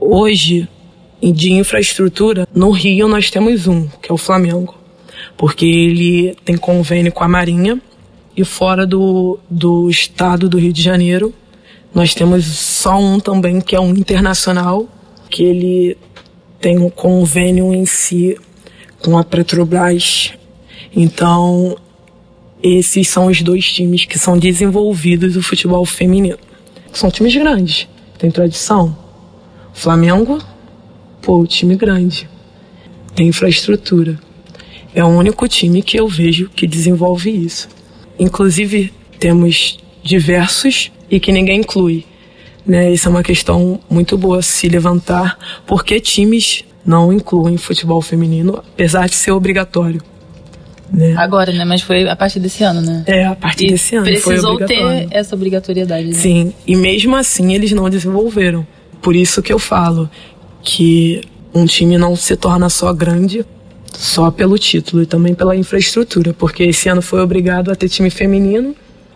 Hoje, 0.00 0.68
de 1.22 1.52
infraestrutura, 1.52 2.46
no 2.54 2.70
Rio 2.70 3.08
nós 3.08 3.30
temos 3.30 3.66
um, 3.66 3.88
que 4.02 4.10
é 4.10 4.14
o 4.14 4.18
Flamengo, 4.18 4.74
porque 5.36 5.64
ele 5.64 6.36
tem 6.44 6.56
convênio 6.56 7.12
com 7.12 7.24
a 7.24 7.28
Marinha 7.28 7.80
e 8.36 8.44
fora 8.44 8.86
do, 8.86 9.38
do 9.48 9.88
estado 9.88 10.48
do 10.48 10.58
Rio 10.58 10.72
de 10.72 10.82
Janeiro 10.82 11.34
nós 11.94 12.12
temos 12.12 12.44
só 12.44 12.98
um 12.98 13.20
também, 13.20 13.60
que 13.60 13.76
é 13.76 13.80
um 13.80 13.90
internacional, 13.90 14.88
que 15.30 15.44
ele 15.44 15.96
tem 16.60 16.76
um 16.76 16.90
convênio 16.90 17.72
em 17.72 17.86
si 17.86 18.36
com 19.00 19.16
a 19.16 19.22
Petrobras. 19.22 20.32
Então, 20.94 21.76
esses 22.60 23.08
são 23.08 23.26
os 23.26 23.40
dois 23.42 23.72
times 23.72 24.04
que 24.04 24.18
são 24.18 24.36
desenvolvidos 24.36 25.34
do 25.34 25.42
futebol 25.42 25.86
feminino. 25.86 26.36
São 26.92 27.12
times 27.12 27.36
grandes, 27.36 27.86
tem 28.18 28.30
tradição. 28.30 28.96
Flamengo, 29.72 30.38
pô, 31.20 31.46
time 31.46 31.76
grande, 31.76 32.28
tem 33.14 33.28
infraestrutura. 33.28 34.18
É 34.94 35.02
o 35.02 35.08
único 35.08 35.48
time 35.48 35.82
que 35.82 35.98
eu 35.98 36.06
vejo 36.06 36.48
que 36.48 36.66
desenvolve 36.66 37.30
isso. 37.30 37.68
Inclusive, 38.18 38.92
temos 39.18 39.78
diversos 40.02 40.92
e 41.10 41.18
que 41.18 41.32
ninguém 41.32 41.60
inclui. 41.60 42.04
Né? 42.64 42.92
Isso 42.92 43.08
é 43.08 43.10
uma 43.10 43.22
questão 43.22 43.80
muito 43.90 44.16
boa 44.16 44.40
se 44.40 44.68
levantar, 44.68 45.38
porque 45.66 45.98
times 46.00 46.64
não 46.86 47.12
incluem 47.12 47.56
futebol 47.56 48.00
feminino, 48.00 48.58
apesar 48.58 49.08
de 49.08 49.14
ser 49.14 49.32
obrigatório. 49.32 50.02
Né? 50.94 51.14
Agora, 51.16 51.52
né? 51.52 51.64
Mas 51.64 51.82
foi 51.82 52.08
a 52.08 52.14
partir 52.14 52.38
desse 52.38 52.62
ano, 52.62 52.80
né? 52.80 53.02
É, 53.06 53.24
a 53.24 53.34
partir 53.34 53.66
e 53.66 53.72
desse 53.72 53.96
ano. 53.96 54.04
Precisou 54.04 54.56
ter 54.58 55.08
essa 55.10 55.34
obrigatoriedade. 55.34 56.06
Né? 56.06 56.14
Sim, 56.14 56.54
e 56.66 56.76
mesmo 56.76 57.16
assim 57.16 57.52
eles 57.52 57.72
não 57.72 57.90
desenvolveram. 57.90 58.66
Por 59.02 59.16
isso 59.16 59.42
que 59.42 59.52
eu 59.52 59.58
falo 59.58 60.08
que 60.62 61.20
um 61.52 61.66
time 61.66 61.98
não 61.98 62.16
se 62.16 62.36
torna 62.36 62.68
só 62.68 62.92
grande 62.92 63.44
só 63.92 64.30
pelo 64.30 64.58
título 64.58 65.02
e 65.02 65.06
também 65.06 65.34
pela 65.34 65.54
infraestrutura, 65.54 66.34
porque 66.34 66.64
esse 66.64 66.88
ano 66.88 67.00
foi 67.00 67.20
obrigado 67.20 67.70
a 67.70 67.76
ter 67.76 67.88
time 67.88 68.10
feminino 68.10 68.74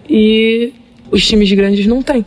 e 0.08 0.73
os 1.11 1.26
times 1.26 1.50
grandes 1.52 1.87
não 1.87 2.02
têm. 2.02 2.25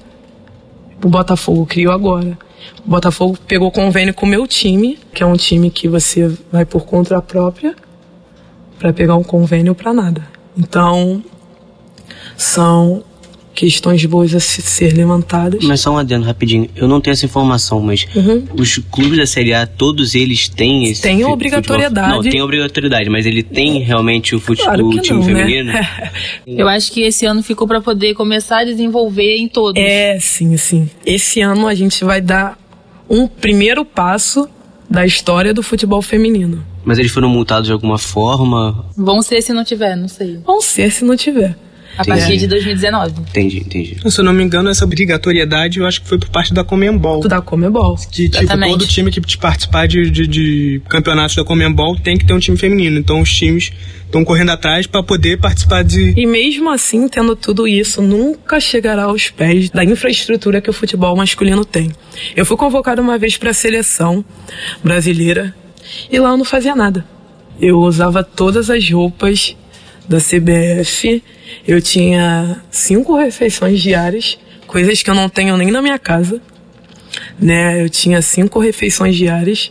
O 1.04 1.08
Botafogo 1.08 1.66
criou 1.66 1.94
agora. 1.94 2.38
O 2.86 2.90
Botafogo 2.90 3.38
pegou 3.48 3.72
convênio 3.72 4.14
com 4.14 4.26
o 4.26 4.30
meu 4.30 4.46
time, 4.46 5.00
que 5.14 5.24
é 5.24 5.26
um 5.26 5.36
time 5.36 5.70
que 5.70 5.88
você 5.88 6.32
vai 6.52 6.66
por 6.66 6.86
conta 6.86 7.22
própria 7.22 7.76
para 8.82 8.92
pegar 8.92 9.16
um 9.16 9.24
convênio 9.24 9.76
para 9.76 9.94
nada. 9.94 10.28
Então, 10.58 11.24
são 12.36 13.04
questões 13.54 14.04
boas 14.06 14.34
a 14.34 14.40
ser 14.40 14.92
levantadas. 14.96 15.64
Mas 15.64 15.82
só 15.82 15.92
um 15.92 15.98
adendo 16.00 16.26
rapidinho. 16.26 16.68
Eu 16.76 16.88
não 16.88 17.00
tenho 17.00 17.12
essa 17.12 17.26
informação, 17.26 17.80
mas 17.80 18.08
uhum. 18.16 18.48
os 18.58 18.80
clubes 18.90 19.20
da 19.20 19.26
Série 19.28 19.54
A, 19.54 19.68
todos 19.68 20.16
eles 20.16 20.48
têm 20.48 20.88
esse. 20.88 21.04
Tem 21.04 21.24
obrigatoriedade. 21.24 22.08
Futebol. 22.08 22.24
Não, 22.24 22.32
tem 22.32 22.42
obrigatoriedade, 22.42 23.10
mas 23.12 23.28
ele 23.28 23.44
tem 23.44 23.84
realmente 23.84 24.34
o 24.34 24.40
futebol 24.40 24.74
claro 24.74 25.02
time 25.02 25.20
não, 25.20 25.26
feminino? 25.26 25.74
Né? 25.74 26.12
Eu 26.48 26.68
acho 26.68 26.92
que 26.92 27.02
esse 27.02 27.24
ano 27.28 27.44
ficou 27.44 27.68
para 27.68 27.82
poder 27.82 28.16
começar 28.16 28.60
a 28.60 28.64
desenvolver 28.64 29.38
em 29.38 29.48
todos. 29.48 29.80
É, 29.80 30.18
sim, 30.20 30.58
sim. 30.58 30.90
Esse 31.06 31.40
ano 31.42 31.68
a 31.68 31.76
gente 31.76 32.04
vai 32.04 32.20
dar 32.20 32.58
um 33.08 33.28
primeiro 33.28 33.86
passo 33.86 34.50
da 34.90 35.06
história 35.06 35.54
do 35.54 35.62
futebol 35.62 36.02
feminino. 36.02 36.71
Mas 36.84 36.98
eles 36.98 37.12
foram 37.12 37.30
multados 37.30 37.68
de 37.68 37.74
alguma 37.74 37.98
forma? 37.98 38.86
Vão 38.96 39.22
ser 39.22 39.42
se 39.42 39.54
não 39.54 39.64
tiver, 39.64 39.96
não 39.96 40.08
sei. 40.08 40.40
Vão 40.46 40.62
ser 40.62 40.92
se 40.92 41.04
não 41.06 41.16
tiver. 41.16 41.56
A 41.98 42.06
partir 42.06 42.38
de 42.38 42.48
2019. 42.48 43.22
Entendi, 43.22 43.58
entendi. 43.60 43.98
Se 44.10 44.20
eu 44.20 44.26
não 44.26 44.34
me 44.34 44.44
engano, 44.44 44.70
essa 44.70 44.86
obrigatoriedade 44.86 45.80
eu 45.80 45.86
acho 45.86 46.02
que 46.02 46.08
foi 46.08 46.18
por 46.18 46.30
parte 46.30 46.54
da 46.54 46.64
Comembol. 46.64 47.22
Da 47.28 47.42
Comembol. 47.42 47.96
Que, 47.96 48.30
tipo, 48.30 48.44
Exatamente. 48.44 48.72
todo 48.72 48.88
time 48.88 49.12
que 49.12 49.38
participar 49.38 49.88
de, 49.88 50.10
de, 50.10 50.28
de 50.28 50.82
campeonatos 50.88 51.36
da 51.36 51.44
Comembol 51.44 51.98
tem 51.98 52.18
que 52.18 52.26
ter 52.26 52.34
um 52.34 52.40
time 52.40 52.58
feminino. 52.58 52.98
Então 52.98 53.20
os 53.22 53.30
times 53.34 53.72
estão 54.06 54.24
correndo 54.24 54.52
atrás 54.52 54.88
para 54.88 55.04
poder 55.04 55.38
participar 55.40 55.84
de. 55.84 56.14
E 56.18 56.26
mesmo 56.26 56.70
assim, 56.70 57.08
tendo 57.08 57.36
tudo 57.36 57.68
isso, 57.68 58.02
nunca 58.02 58.60
chegará 58.60 59.04
aos 59.04 59.30
pés 59.30 59.70
da 59.70 59.84
infraestrutura 59.84 60.62
que 60.62 60.70
o 60.70 60.74
futebol 60.74 61.16
masculino 61.16 61.66
tem. 61.66 61.92
Eu 62.36 62.46
fui 62.46 62.56
convocado 62.56 63.02
uma 63.02 63.18
vez 63.18 63.38
para 63.38 63.52
a 63.52 63.54
seleção 63.54 64.24
brasileira 64.84 65.54
e 66.12 66.20
lá 66.20 66.30
eu 66.30 66.38
não 66.38 66.46
fazia 66.46 66.76
nada. 66.76 67.06
Eu 67.60 67.80
usava 67.80 68.24
todas 68.24 68.70
as 68.70 68.90
roupas 68.90 69.56
da 70.08 70.18
CBF. 70.18 71.24
Eu 71.68 71.82
tinha 71.82 72.62
cinco 72.70 73.16
refeições 73.16 73.82
diárias, 73.82 74.38
coisas 74.66 75.04
que 75.04 75.10
eu 75.10 75.16
não 75.16 75.30
tenho 75.30 75.58
nem 75.58 75.72
na 75.72 75.82
minha 75.82 76.00
casa. 76.00 76.42
Né, 77.40 77.84
eu 77.84 77.90
tinha 77.90 78.22
cinco 78.22 78.58
refeições 78.60 79.18
diárias, 79.18 79.70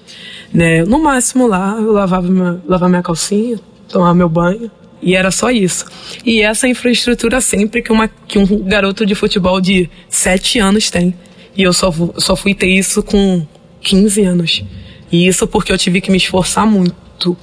né, 0.53 0.85
no 0.85 1.03
máximo 1.03 1.47
lá 1.47 1.75
eu 1.81 1.91
lavava 1.91 2.29
minha, 2.29 2.61
lavava 2.67 2.91
minha 2.91 3.03
calcinha, 3.03 3.59
tomava 3.89 4.13
meu 4.13 4.29
banho, 4.29 4.71
e 5.03 5.15
era 5.15 5.31
só 5.31 5.51
isso. 5.51 5.87
E 6.25 6.43
essa 6.43 6.69
infraestrutura 6.69 7.41
sempre 7.41 7.83
que, 7.83 7.91
uma, 7.91 8.09
que 8.09 8.39
um 8.39 8.63
garoto 8.65 9.07
de 9.07 9.15
futebol 9.15 9.61
de 9.61 9.89
sete 10.09 10.59
anos 10.59 10.91
tem. 10.91 11.15
E 11.57 11.63
eu 11.63 11.73
só, 11.73 11.91
só 12.19 12.37
fui 12.37 12.55
ter 12.55 12.69
isso 12.69 13.03
com 13.03 13.47
15 13.81 14.23
anos. 14.23 14.65
E 15.11 15.27
isso 15.27 15.47
porque 15.47 15.73
eu 15.73 15.79
tive 15.79 16.01
que 16.01 16.11
me 16.11 16.17
esforçar 16.17 16.67
muito. 16.67 17.37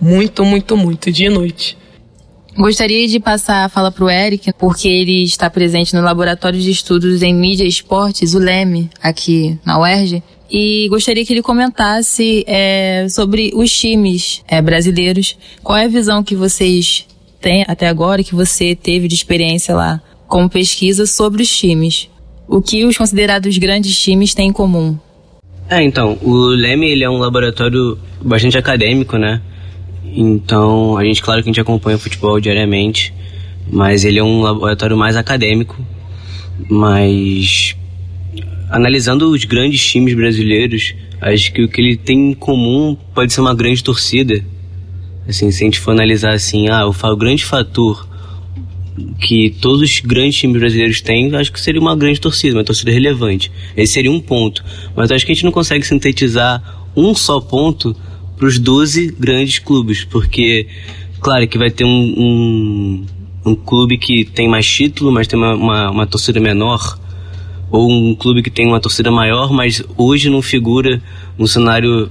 Muito, 0.00 0.44
muito, 0.44 0.76
muito, 0.76 1.10
dia 1.10 1.28
e 1.28 1.30
noite. 1.30 1.78
Gostaria 2.56 3.08
de 3.08 3.18
passar 3.18 3.64
a 3.64 3.68
fala 3.68 3.90
para 3.90 4.04
o 4.04 4.10
Eric, 4.10 4.52
porque 4.52 4.86
ele 4.86 5.24
está 5.24 5.50
presente 5.50 5.94
no 5.94 6.02
Laboratório 6.02 6.60
de 6.60 6.70
Estudos 6.70 7.22
em 7.22 7.34
Mídia 7.34 7.64
e 7.64 7.68
Esportes, 7.68 8.34
o 8.34 8.38
LEME, 8.38 8.90
aqui 9.02 9.58
na 9.64 9.80
UERJ, 9.80 10.22
e 10.48 10.86
gostaria 10.88 11.24
que 11.24 11.32
ele 11.32 11.42
comentasse 11.42 12.44
é, 12.46 13.08
sobre 13.08 13.50
os 13.54 13.76
times 13.76 14.42
é, 14.46 14.62
brasileiros. 14.62 15.36
Qual 15.64 15.76
é 15.76 15.84
a 15.84 15.88
visão 15.88 16.22
que 16.22 16.36
vocês 16.36 17.06
têm 17.40 17.64
até 17.66 17.88
agora, 17.88 18.22
que 18.22 18.36
você 18.36 18.76
teve 18.76 19.08
de 19.08 19.16
experiência 19.16 19.74
lá, 19.74 20.00
como 20.28 20.48
pesquisa 20.48 21.06
sobre 21.06 21.42
os 21.42 21.56
times? 21.56 22.08
O 22.46 22.62
que 22.62 22.84
os 22.84 22.96
considerados 22.96 23.58
grandes 23.58 23.98
times 23.98 24.32
têm 24.32 24.50
em 24.50 24.52
comum? 24.52 24.96
É, 25.68 25.82
então, 25.82 26.18
o 26.20 26.48
LEME 26.48 26.86
ele 26.88 27.04
é 27.04 27.10
um 27.10 27.16
laboratório 27.16 27.98
bastante 28.20 28.58
acadêmico, 28.58 29.16
né? 29.16 29.40
Então, 30.04 30.96
a 30.96 31.04
gente, 31.04 31.22
claro 31.22 31.42
que 31.42 31.48
a 31.48 31.50
gente 31.50 31.60
acompanha 31.60 31.96
o 31.96 32.00
futebol 32.00 32.38
diariamente, 32.38 33.14
mas 33.70 34.04
ele 34.04 34.18
é 34.18 34.22
um 34.22 34.42
laboratório 34.42 34.96
mais 34.96 35.16
acadêmico. 35.16 35.76
Mas, 36.68 37.74
analisando 38.70 39.30
os 39.30 39.44
grandes 39.44 39.84
times 39.84 40.14
brasileiros, 40.14 40.94
acho 41.20 41.52
que 41.52 41.62
o 41.62 41.68
que 41.68 41.80
ele 41.80 41.96
tem 41.96 42.30
em 42.30 42.34
comum 42.34 42.96
pode 43.14 43.32
ser 43.32 43.40
uma 43.40 43.54
grande 43.54 43.82
torcida. 43.82 44.44
Assim, 45.26 45.50
se 45.50 45.64
a 45.64 45.66
gente 45.66 45.80
for 45.80 45.92
analisar 45.92 46.34
assim, 46.34 46.68
ah, 46.68 46.86
o 46.86 47.16
grande 47.16 47.44
fator 47.44 48.06
que 49.20 49.50
todos 49.60 49.80
os 49.80 50.00
grandes 50.00 50.36
times 50.36 50.58
brasileiros 50.58 51.00
têm, 51.00 51.34
acho 51.34 51.52
que 51.52 51.60
seria 51.60 51.80
uma 51.80 51.96
grande 51.96 52.20
torcida, 52.20 52.56
uma 52.56 52.64
torcida 52.64 52.92
relevante. 52.92 53.50
Esse 53.76 53.94
seria 53.94 54.10
um 54.10 54.20
ponto. 54.20 54.64
Mas 54.94 55.10
acho 55.10 55.26
que 55.26 55.32
a 55.32 55.34
gente 55.34 55.44
não 55.44 55.52
consegue 55.52 55.84
sintetizar 55.84 56.62
um 56.96 57.14
só 57.14 57.40
ponto 57.40 57.96
para 58.36 58.46
os 58.46 58.58
12 58.58 59.16
grandes 59.18 59.58
clubes, 59.58 60.04
porque, 60.04 60.66
claro, 61.20 61.46
que 61.46 61.58
vai 61.58 61.70
ter 61.70 61.84
um, 61.84 61.88
um, 61.88 63.06
um, 63.46 63.54
clube 63.54 63.98
que 63.98 64.24
tem 64.24 64.48
mais 64.48 64.66
título, 64.66 65.10
mas 65.12 65.26
tem 65.26 65.38
uma, 65.38 65.54
uma, 65.54 65.90
uma, 65.90 66.06
torcida 66.06 66.40
menor, 66.40 66.98
ou 67.70 67.90
um 67.90 68.14
clube 68.14 68.42
que 68.42 68.50
tem 68.50 68.66
uma 68.66 68.80
torcida 68.80 69.10
maior, 69.10 69.52
mas 69.52 69.82
hoje 69.96 70.30
não 70.30 70.42
figura 70.42 71.02
no 71.38 71.46
cenário, 71.46 72.10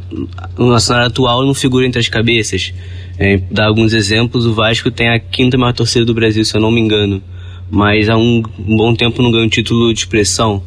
no 0.57 0.79
cenário 0.79 1.07
atual, 1.07 1.45
não 1.45 1.53
figura 1.53 1.85
entre 1.85 1.99
as 1.99 2.07
cabeças. 2.07 2.73
É, 3.17 3.37
dar 3.51 3.67
alguns 3.67 3.93
exemplos, 3.93 4.45
o 4.45 4.53
Vasco 4.53 4.89
tem 4.89 5.09
a 5.09 5.19
quinta 5.19 5.57
maior 5.57 5.73
torcida 5.73 6.05
do 6.05 6.13
Brasil, 6.13 6.43
se 6.43 6.55
eu 6.55 6.61
não 6.61 6.71
me 6.71 6.81
engano, 6.81 7.21
mas 7.69 8.09
há 8.09 8.17
um, 8.17 8.43
um 8.59 8.77
bom 8.77 8.95
tempo 8.95 9.21
não 9.21 9.31
ganha 9.31 9.45
um 9.45 9.49
título 9.49 9.93
de 9.93 9.99
expressão, 9.99 10.63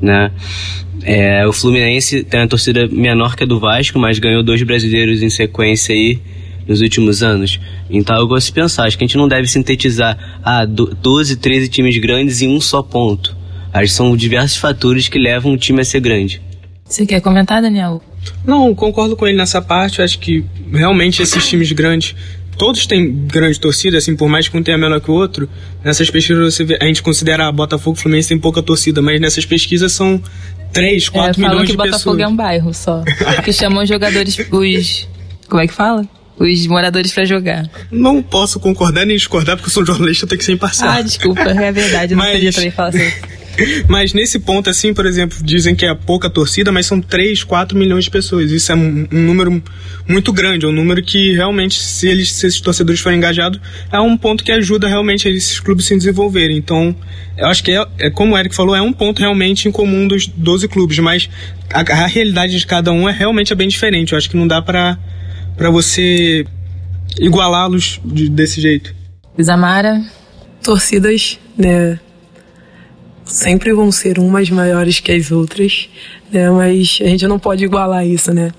né? 0.00 0.30
É, 1.02 1.46
o 1.46 1.52
Fluminense 1.52 2.22
tem 2.24 2.40
uma 2.40 2.48
torcida 2.48 2.86
menor 2.88 3.34
que 3.34 3.44
a 3.44 3.46
do 3.46 3.58
Vasco, 3.58 3.98
mas 3.98 4.18
ganhou 4.18 4.42
dois 4.42 4.62
brasileiros 4.62 5.22
em 5.22 5.30
sequência 5.30 5.94
aí 5.94 6.18
nos 6.66 6.80
últimos 6.80 7.22
anos. 7.22 7.58
Então 7.88 8.16
eu 8.16 8.26
gosto 8.26 8.46
de 8.46 8.52
pensar, 8.52 8.86
acho 8.86 8.96
que 8.96 9.04
a 9.04 9.06
gente 9.06 9.16
não 9.16 9.26
deve 9.26 9.46
sintetizar 9.46 10.40
ah, 10.42 10.64
12, 10.64 11.36
13 11.36 11.68
times 11.68 11.96
grandes 11.98 12.42
em 12.42 12.48
um 12.48 12.60
só 12.60 12.82
ponto. 12.82 13.36
Acho 13.72 13.86
que 13.86 13.92
são 13.92 14.16
diversos 14.16 14.58
fatores 14.58 15.08
que 15.08 15.18
levam 15.18 15.52
um 15.52 15.56
time 15.56 15.80
a 15.80 15.84
ser 15.84 16.00
grande. 16.00 16.40
Você 16.90 17.06
quer 17.06 17.20
comentar, 17.20 17.62
Daniel? 17.62 18.02
Não, 18.44 18.74
concordo 18.74 19.16
com 19.16 19.26
ele 19.26 19.36
nessa 19.36 19.62
parte. 19.62 20.02
Acho 20.02 20.18
que 20.18 20.44
realmente 20.72 21.22
esses 21.22 21.48
times 21.48 21.70
grandes 21.72 22.14
todos 22.58 22.84
têm 22.86 23.10
grande 23.26 23.58
torcida, 23.58 23.96
assim, 23.96 24.14
por 24.14 24.28
mais 24.28 24.48
que 24.48 24.56
um 24.58 24.62
tenha 24.62 24.76
menor 24.76 25.00
que 25.00 25.10
o 25.10 25.14
outro, 25.14 25.48
nessas 25.82 26.10
pesquisas 26.10 26.58
vê, 26.58 26.76
a 26.78 26.84
gente 26.84 27.02
considera 27.02 27.46
a 27.48 27.52
Botafogo 27.52 27.96
e 27.96 28.00
Fluminense 28.02 28.28
tem 28.28 28.38
pouca 28.38 28.62
torcida, 28.62 29.00
mas 29.00 29.18
nessas 29.20 29.46
pesquisas 29.46 29.92
são 29.92 30.22
3, 30.72 31.08
4 31.08 31.40
é, 31.42 31.48
milhões 31.48 31.66
que 31.66 31.70
de 31.70 31.76
Botafogo 31.78 31.98
pessoas. 32.16 32.20
é 32.20 32.28
um 32.28 32.36
bairro 32.36 32.74
só. 32.74 33.02
que 33.44 33.52
chamam 33.52 33.82
os 33.82 33.88
jogadores, 33.88 34.36
os. 34.50 35.08
Como 35.48 35.62
é 35.62 35.66
que 35.66 35.72
fala? 35.72 36.06
Os 36.38 36.66
moradores 36.66 37.12
pra 37.12 37.24
jogar. 37.24 37.70
Não 37.90 38.22
posso 38.22 38.58
concordar 38.60 39.06
nem 39.06 39.16
discordar, 39.16 39.56
porque 39.56 39.68
eu 39.68 39.72
sou 39.72 39.86
jornalista, 39.86 40.24
eu 40.24 40.28
tenho 40.28 40.38
que 40.38 40.44
ser 40.44 40.52
imparcial. 40.52 40.90
Ah, 40.90 41.00
desculpa, 41.02 41.40
é 41.42 41.72
verdade, 41.72 42.12
eu 42.12 42.18
não 42.18 42.24
Mas- 42.24 42.34
podia 42.34 42.52
também 42.52 42.70
falar 42.70 42.88
assim. 42.88 43.10
Mas 43.88 44.12
nesse 44.12 44.38
ponto, 44.38 44.70
assim, 44.70 44.94
por 44.94 45.04
exemplo, 45.06 45.38
dizem 45.42 45.74
que 45.74 45.84
é 45.84 45.94
pouca 45.94 46.30
torcida, 46.30 46.70
mas 46.72 46.86
são 46.86 47.00
3, 47.00 47.44
4 47.44 47.76
milhões 47.76 48.04
de 48.04 48.10
pessoas. 48.10 48.50
Isso 48.50 48.72
é 48.72 48.74
um, 48.74 49.06
um 49.12 49.20
número 49.20 49.62
muito 50.08 50.32
grande, 50.32 50.64
é 50.64 50.68
um 50.68 50.72
número 50.72 51.02
que 51.02 51.32
realmente, 51.32 51.78
se, 51.78 52.08
eles, 52.08 52.32
se 52.32 52.46
esses 52.46 52.60
torcedores 52.60 53.00
forem 53.00 53.18
engajados, 53.18 53.60
é 53.92 54.00
um 54.00 54.16
ponto 54.16 54.42
que 54.44 54.50
ajuda 54.52 54.88
realmente 54.88 55.28
esses 55.28 55.60
clubes 55.60 55.84
se 55.86 55.96
desenvolverem. 55.96 56.56
Então, 56.56 56.94
eu 57.36 57.46
acho 57.46 57.62
que 57.62 57.72
é, 57.72 57.84
é 57.98 58.10
como 58.10 58.34
o 58.34 58.38
Eric 58.38 58.54
falou, 58.54 58.74
é 58.74 58.80
um 58.82 58.92
ponto 58.92 59.20
realmente 59.20 59.68
em 59.68 59.72
comum 59.72 60.06
dos 60.08 60.26
12 60.26 60.68
clubes, 60.68 60.98
mas 60.98 61.28
a, 61.72 61.80
a 61.80 62.06
realidade 62.06 62.58
de 62.58 62.66
cada 62.66 62.92
um 62.92 63.08
é 63.08 63.12
realmente 63.12 63.52
é 63.52 63.56
bem 63.56 63.68
diferente. 63.68 64.12
Eu 64.12 64.18
acho 64.18 64.30
que 64.30 64.36
não 64.36 64.46
dá 64.48 64.62
pra, 64.62 64.98
pra 65.56 65.70
você 65.70 66.46
igualá-los 67.18 68.00
de- 68.04 68.28
desse 68.28 68.60
jeito. 68.60 68.94
Isamara, 69.38 70.02
torcidas, 70.62 71.38
né, 71.56 71.98
sempre 73.30 73.72
vão 73.72 73.90
ser 73.92 74.18
umas 74.18 74.50
maiores 74.50 75.00
que 75.00 75.12
as 75.12 75.30
outras, 75.30 75.88
né, 76.30 76.50
mas 76.50 76.98
a 77.00 77.06
gente 77.06 77.26
não 77.26 77.38
pode 77.38 77.64
igualar 77.64 78.06
isso, 78.06 78.32
né. 78.32 78.52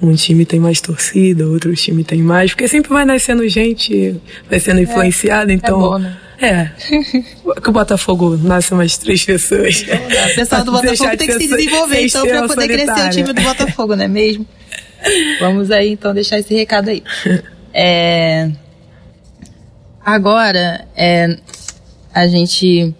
Um 0.00 0.14
time 0.14 0.44
tem 0.44 0.60
mais 0.60 0.80
torcida, 0.80 1.46
outro 1.46 1.74
time 1.74 2.04
tem 2.04 2.22
mais, 2.22 2.50
porque 2.50 2.68
sempre 2.68 2.90
vai 2.90 3.04
nascendo 3.04 3.48
gente, 3.48 4.20
vai 4.48 4.60
sendo 4.60 4.80
influenciada, 4.80 5.52
então... 5.52 5.78
bom, 5.78 5.98
né? 5.98 6.16
É. 6.40 6.70
Que 7.62 7.70
o 7.70 7.72
Botafogo 7.72 8.36
nasce 8.36 8.72
umas 8.72 8.98
três 8.98 9.24
pessoas. 9.24 9.82
O 9.82 10.34
pessoal 10.34 10.64
do 10.64 10.72
Botafogo 10.72 11.16
tem 11.16 11.28
que 11.28 11.32
se 11.32 11.48
desenvolver, 11.48 12.06
então, 12.06 12.24
estrela 12.24 12.46
poder 12.46 12.66
crescer 12.68 12.82
o 12.84 12.86
solitária. 12.86 13.24
time 13.24 13.32
do 13.32 13.42
Botafogo, 13.42 13.96
não 13.96 14.04
é 14.04 14.08
mesmo? 14.08 14.46
Vamos 15.40 15.70
aí, 15.70 15.92
então, 15.92 16.12
deixar 16.12 16.38
esse 16.38 16.54
recado 16.54 16.90
aí. 16.90 17.02
É... 17.72 18.50
Agora, 20.04 20.86
é... 20.94 21.38
a 22.12 22.26
gente 22.26 22.94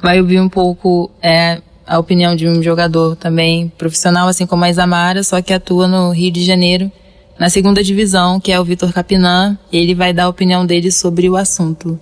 vai 0.00 0.20
ouvir 0.20 0.40
um 0.40 0.48
pouco 0.48 1.10
é, 1.22 1.60
a 1.86 1.98
opinião 1.98 2.34
de 2.34 2.48
um 2.48 2.62
jogador 2.62 3.16
também 3.16 3.72
profissional, 3.76 4.28
assim 4.28 4.46
como 4.46 4.64
a 4.64 4.70
Isamara, 4.70 5.22
só 5.22 5.40
que 5.40 5.52
atua 5.52 5.86
no 5.86 6.10
Rio 6.10 6.30
de 6.30 6.44
Janeiro, 6.44 6.90
na 7.38 7.48
segunda 7.48 7.82
divisão, 7.82 8.40
que 8.40 8.52
é 8.52 8.60
o 8.60 8.64
Vitor 8.64 8.92
Capinã. 8.92 9.58
Ele 9.72 9.94
vai 9.94 10.12
dar 10.12 10.24
a 10.24 10.28
opinião 10.28 10.64
dele 10.64 10.90
sobre 10.90 11.28
o 11.28 11.36
assunto. 11.36 11.98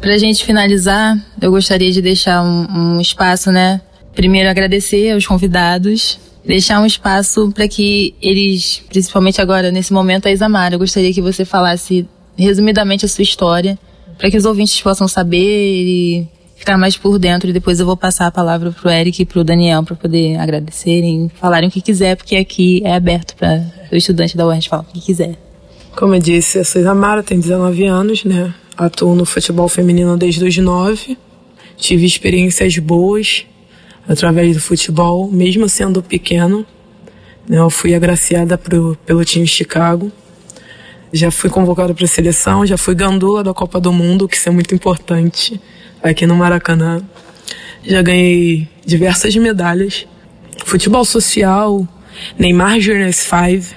Pra 0.00 0.18
gente 0.18 0.44
finalizar, 0.44 1.16
eu 1.40 1.50
gostaria 1.50 1.90
de 1.90 2.02
deixar 2.02 2.42
um, 2.42 2.96
um 2.96 3.00
espaço, 3.00 3.50
né? 3.50 3.80
Primeiro 4.14 4.48
agradecer 4.48 5.12
aos 5.12 5.26
convidados, 5.26 6.20
deixar 6.44 6.80
um 6.80 6.86
espaço 6.86 7.50
para 7.52 7.66
que 7.66 8.14
eles, 8.20 8.82
principalmente 8.88 9.40
agora 9.40 9.72
nesse 9.72 9.92
momento, 9.92 10.26
a 10.26 10.30
Isamara, 10.30 10.74
eu 10.74 10.78
gostaria 10.78 11.12
que 11.12 11.22
você 11.22 11.44
falasse 11.44 12.06
resumidamente 12.36 13.04
a 13.04 13.08
sua 13.08 13.22
história, 13.22 13.78
para 14.18 14.30
que 14.30 14.36
os 14.36 14.44
ouvintes 14.44 14.80
possam 14.80 15.08
saber 15.08 15.38
e 15.38 16.28
ficar 16.64 16.78
mais 16.78 16.96
por 16.96 17.18
dentro. 17.18 17.50
E 17.50 17.52
depois 17.52 17.78
eu 17.78 17.86
vou 17.86 17.96
passar 17.96 18.26
a 18.26 18.30
palavra 18.30 18.72
pro 18.72 18.90
Eric 18.90 19.22
e 19.22 19.26
pro 19.26 19.44
Daniel 19.44 19.84
para 19.84 19.94
poder 19.94 20.36
agradecerem, 20.36 21.30
falarem 21.38 21.68
o 21.68 21.72
que 21.72 21.82
quiser, 21.82 22.16
porque 22.16 22.34
aqui 22.34 22.82
é 22.84 22.96
aberto 22.96 23.36
para 23.36 23.62
o 23.92 23.96
estudante 23.96 24.34
da 24.36 24.46
UERJ 24.46 24.68
falar 24.68 24.82
o 24.82 24.86
que 24.86 25.00
quiser. 25.00 25.36
Como 25.94 26.14
eu 26.14 26.18
disse, 26.18 26.58
eu 26.58 26.64
sou 26.64 26.80
Isamara, 26.80 27.22
tenho 27.22 27.40
19 27.40 27.84
anos, 27.84 28.24
né? 28.24 28.52
Atuo 28.76 29.14
no 29.14 29.24
futebol 29.24 29.68
feminino 29.68 30.16
desde 30.16 30.44
os 30.44 30.56
9. 30.56 31.16
Tive 31.76 32.06
experiências 32.06 32.76
boas 32.78 33.44
através 34.08 34.56
do 34.56 34.60
futebol, 34.60 35.30
mesmo 35.30 35.68
sendo 35.68 36.02
pequeno. 36.02 36.66
né? 37.46 37.58
Eu 37.58 37.70
fui 37.70 37.94
agraciada 37.94 38.56
pro, 38.58 38.96
pelo 39.06 39.24
time 39.24 39.46
Chicago. 39.46 40.10
Já 41.12 41.30
fui 41.30 41.48
convocada 41.48 41.94
para 41.94 42.04
a 42.04 42.08
seleção, 42.08 42.66
já 42.66 42.76
fui 42.76 42.94
gandula 42.94 43.44
da 43.44 43.54
Copa 43.54 43.78
do 43.78 43.92
Mundo, 43.92 44.26
que 44.26 44.36
isso 44.36 44.48
é 44.48 44.52
muito 44.52 44.74
importante 44.74 45.60
aqui 46.10 46.26
no 46.26 46.36
Maracanã. 46.36 47.02
Já 47.82 48.02
ganhei 48.02 48.68
diversas 48.84 49.34
medalhas. 49.36 50.06
Futebol 50.64 51.04
social, 51.04 51.86
Neymar 52.38 52.78
Juniors 52.78 53.16
5, 53.16 53.74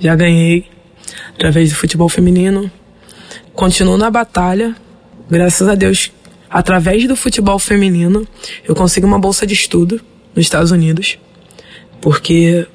já 0.00 0.16
ganhei 0.16 0.66
através 1.34 1.70
do 1.70 1.76
futebol 1.76 2.08
feminino. 2.08 2.70
Continuo 3.54 3.96
na 3.96 4.10
batalha, 4.10 4.74
graças 5.28 5.68
a 5.68 5.74
Deus, 5.74 6.10
através 6.48 7.06
do 7.06 7.14
futebol 7.14 7.58
feminino, 7.58 8.26
eu 8.66 8.74
consigo 8.74 9.06
uma 9.06 9.18
bolsa 9.18 9.46
de 9.46 9.54
estudo 9.54 10.00
nos 10.34 10.46
Estados 10.46 10.70
Unidos, 10.70 11.18
porque 12.00 12.66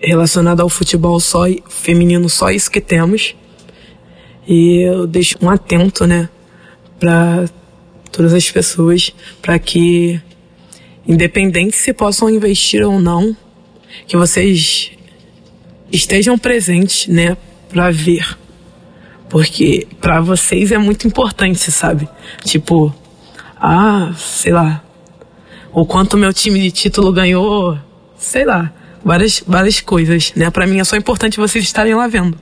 relacionado 0.00 0.60
ao 0.60 0.68
futebol 0.68 1.18
só 1.20 1.44
feminino, 1.68 2.28
só 2.28 2.50
isso 2.50 2.70
que 2.70 2.80
temos. 2.80 3.34
E 4.46 4.82
eu 4.82 5.06
deixo 5.06 5.36
um 5.40 5.48
atento, 5.48 6.06
né, 6.06 6.28
para 6.98 7.46
todas 8.16 8.32
as 8.32 8.50
pessoas, 8.50 9.12
para 9.42 9.58
que, 9.58 10.20
independente 11.06 11.76
se 11.76 11.92
possam 11.92 12.30
investir 12.30 12.82
ou 12.82 13.00
não, 13.00 13.36
que 14.06 14.16
vocês 14.16 14.92
estejam 15.90 16.38
presentes, 16.38 17.06
né, 17.06 17.36
para 17.68 17.90
ver. 17.90 18.38
Porque 19.28 19.86
para 20.00 20.20
vocês 20.20 20.70
é 20.70 20.78
muito 20.78 21.06
importante, 21.06 21.72
sabe? 21.72 22.08
Tipo, 22.44 22.94
ah, 23.56 24.12
sei 24.16 24.52
lá, 24.52 24.82
o 25.72 25.84
quanto 25.84 26.16
meu 26.16 26.32
time 26.32 26.60
de 26.60 26.70
título 26.70 27.12
ganhou, 27.12 27.76
sei 28.16 28.44
lá, 28.44 28.72
várias, 29.04 29.42
várias 29.46 29.80
coisas, 29.80 30.32
né? 30.36 30.50
Para 30.50 30.66
mim 30.66 30.78
é 30.78 30.84
só 30.84 30.96
importante 30.96 31.38
vocês 31.38 31.64
estarem 31.64 31.94
lá 31.94 32.06
vendo. 32.06 32.38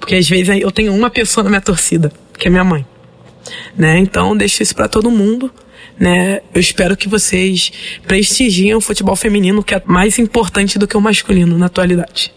Porque 0.00 0.14
às 0.14 0.28
vezes 0.28 0.60
eu 0.60 0.70
tenho 0.70 0.94
uma 0.94 1.10
pessoa 1.10 1.44
na 1.44 1.50
minha 1.50 1.60
torcida, 1.60 2.10
que 2.38 2.48
é 2.48 2.50
minha 2.50 2.64
mãe. 2.64 2.86
Né? 3.76 3.98
Então 3.98 4.36
deixo 4.36 4.62
isso 4.62 4.74
para 4.74 4.88
todo 4.88 5.10
mundo, 5.10 5.50
né? 5.98 6.40
Eu 6.54 6.60
espero 6.60 6.96
que 6.96 7.08
vocês 7.08 7.72
prestigiem 8.06 8.74
o 8.74 8.80
futebol 8.80 9.16
feminino, 9.16 9.62
que 9.62 9.74
é 9.74 9.82
mais 9.84 10.18
importante 10.18 10.78
do 10.78 10.86
que 10.86 10.96
o 10.96 11.00
masculino 11.00 11.56
na 11.58 11.66
atualidade. 11.66 12.32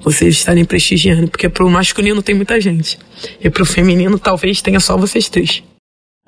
Vocês 0.00 0.34
estarem 0.34 0.64
prestigiando, 0.64 1.28
porque 1.28 1.48
pro 1.48 1.68
masculino 1.68 2.22
tem 2.22 2.34
muita 2.34 2.60
gente. 2.60 2.98
E 3.40 3.50
pro 3.50 3.66
feminino 3.66 4.18
talvez 4.18 4.60
tenha 4.62 4.78
só 4.78 4.96
vocês 4.96 5.28
três. 5.28 5.62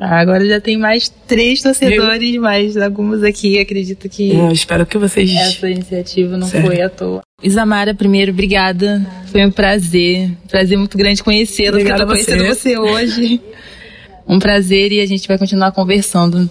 Ah, 0.00 0.20
agora 0.20 0.46
já 0.46 0.60
tem 0.60 0.76
mais 0.78 1.08
três 1.26 1.60
torcedores, 1.60 2.36
mas 2.36 2.76
alguns 2.76 3.22
aqui 3.24 3.58
acredito 3.58 4.08
que 4.08 4.30
Eu 4.30 4.52
espero 4.52 4.86
que 4.86 4.96
vocês. 4.96 5.28
essa 5.32 5.68
iniciativa 5.68 6.36
não 6.36 6.46
Certo. 6.46 6.66
foi 6.66 6.80
à 6.80 6.88
toa. 6.88 7.20
Isamara, 7.42 7.92
primeiro, 7.94 8.30
obrigada. 8.30 9.04
Foi 9.26 9.44
um 9.44 9.50
prazer. 9.50 10.30
Prazer 10.48 10.78
muito 10.78 10.96
grande 10.96 11.22
conhecê-la, 11.22 11.78
porque 11.78 11.90
eu 11.90 11.96
tô 11.96 12.06
conhecendo 12.06 12.44
você. 12.44 12.76
você 12.76 12.78
hoje. 12.78 13.40
Um 14.28 14.38
prazer 14.38 14.92
e 14.92 15.00
a 15.00 15.06
gente 15.06 15.26
vai 15.26 15.38
continuar 15.38 15.72
conversando. 15.72 16.48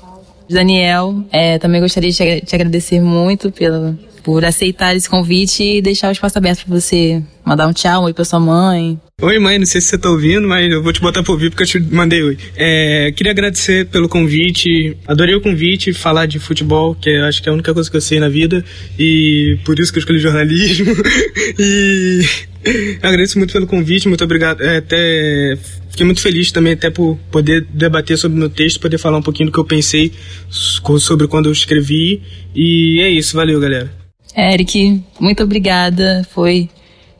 Daniel, 0.50 1.24
é, 1.32 1.60
também 1.60 1.82
gostaria 1.82 2.10
de 2.10 2.16
te 2.16 2.24
agra- 2.24 2.42
te 2.42 2.56
agradecer 2.56 3.02
muito 3.02 3.52
pelo, 3.52 3.98
por 4.24 4.44
aceitar 4.46 4.96
esse 4.96 5.10
convite 5.10 5.62
e 5.62 5.82
deixar 5.82 6.08
o 6.08 6.12
espaço 6.12 6.38
aberto 6.38 6.66
para 6.66 6.80
você 6.80 7.22
mandar 7.46 7.68
um 7.68 7.74
tchau, 7.74 8.02
um 8.02 8.06
oi 8.06 8.14
pra 8.14 8.24
sua 8.26 8.40
mãe. 8.40 9.00
Oi, 9.22 9.40
mãe, 9.40 9.60
não 9.60 9.66
sei 9.66 9.82
se 9.82 9.88
você 9.88 9.98
tá 9.98 10.10
ouvindo, 10.10 10.48
mas 10.48 10.72
eu 10.72 10.82
vou 10.82 10.94
te 10.94 11.02
botar 11.02 11.22
por 11.22 11.34
ouvir 11.34 11.50
porque 11.50 11.64
eu 11.64 11.68
te 11.68 11.80
mandei 11.80 12.24
oi. 12.24 12.38
É, 12.56 13.12
queria 13.16 13.32
agradecer 13.32 13.88
pelo 13.88 14.08
convite, 14.08 14.96
adorei 15.06 15.36
o 15.36 15.42
convite, 15.42 15.92
falar 15.92 16.28
de 16.28 16.40
futebol, 16.40 16.96
que 16.96 17.10
eu 17.10 17.26
acho 17.26 17.42
que 17.44 17.50
é 17.50 17.52
a 17.52 17.54
única 17.54 17.74
coisa 17.74 17.90
que 17.92 17.98
eu 17.98 18.02
sei 18.02 18.20
na 18.20 18.30
vida, 18.30 18.64
e 18.98 19.58
por 19.66 19.78
isso 19.80 19.92
que 19.92 19.98
eu 19.98 20.02
escolhi 20.02 20.20
jornalismo. 20.20 20.94
e 21.60 22.22
eu 23.02 23.10
agradeço 23.10 23.38
muito 23.38 23.54
pelo 23.54 23.68
convite, 23.68 24.08
muito 24.08 24.24
obrigado. 24.24 24.62
É, 24.62 24.78
até 24.78 25.58
fiquei 25.90 26.06
muito 26.06 26.22
feliz 26.22 26.52
também 26.52 26.74
até 26.74 26.90
por 26.90 27.18
poder 27.32 27.66
debater 27.74 28.18
sobre 28.18 28.38
o 28.38 28.40
meu 28.40 28.50
texto, 28.50 28.80
poder 28.80 28.98
falar 28.98 29.18
um 29.18 29.22
pouquinho 29.22 29.50
do 29.50 29.54
que 29.54 29.60
eu 29.60 29.66
pensei 29.66 30.12
so- 30.50 31.00
sobre 31.00 31.28
quando 31.28 31.48
eu 31.48 31.52
escrevi. 31.52 32.22
E 32.56 33.00
é 33.02 33.10
isso, 33.10 33.36
valeu, 33.36 33.60
galera. 33.60 33.92
Eric, 34.36 35.02
muito 35.20 35.44
obrigada. 35.44 36.26
Foi 36.34 36.70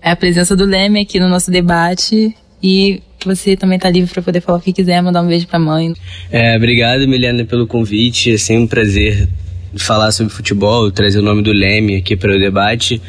a 0.02 0.16
presença 0.16 0.56
do 0.56 0.66
Leme 0.66 1.02
aqui 1.02 1.20
no 1.20 1.28
nosso 1.28 1.50
debate 1.50 2.36
e 2.62 3.02
você 3.26 3.56
também 3.58 3.80
tá 3.80 3.90
livre 3.90 4.12
para 4.14 4.22
poder 4.22 4.42
falar 4.42 4.60
o 4.60 4.62
que 4.62 4.72
quiser, 4.72 5.02
mandar 5.02 5.22
um 5.24 5.28
beijo 5.28 5.48
pra 5.48 5.58
mãe. 5.60 5.94
É, 6.32 6.56
obrigado, 6.56 7.08
Milena, 7.08 7.44
pelo 7.46 7.66
convite. 7.66 8.32
É 8.32 8.38
sempre 8.38 8.64
um 8.64 8.68
prazer 8.68 9.28
falar 9.76 10.12
sobre 10.12 10.32
futebol, 10.34 10.92
trazer 10.92 11.20
o 11.20 11.22
nome 11.24 11.42
do 11.42 11.52
Leme 11.52 11.96
aqui 11.98 12.16
para 12.16 12.36
o 12.36 12.40
debate. 12.40 13.02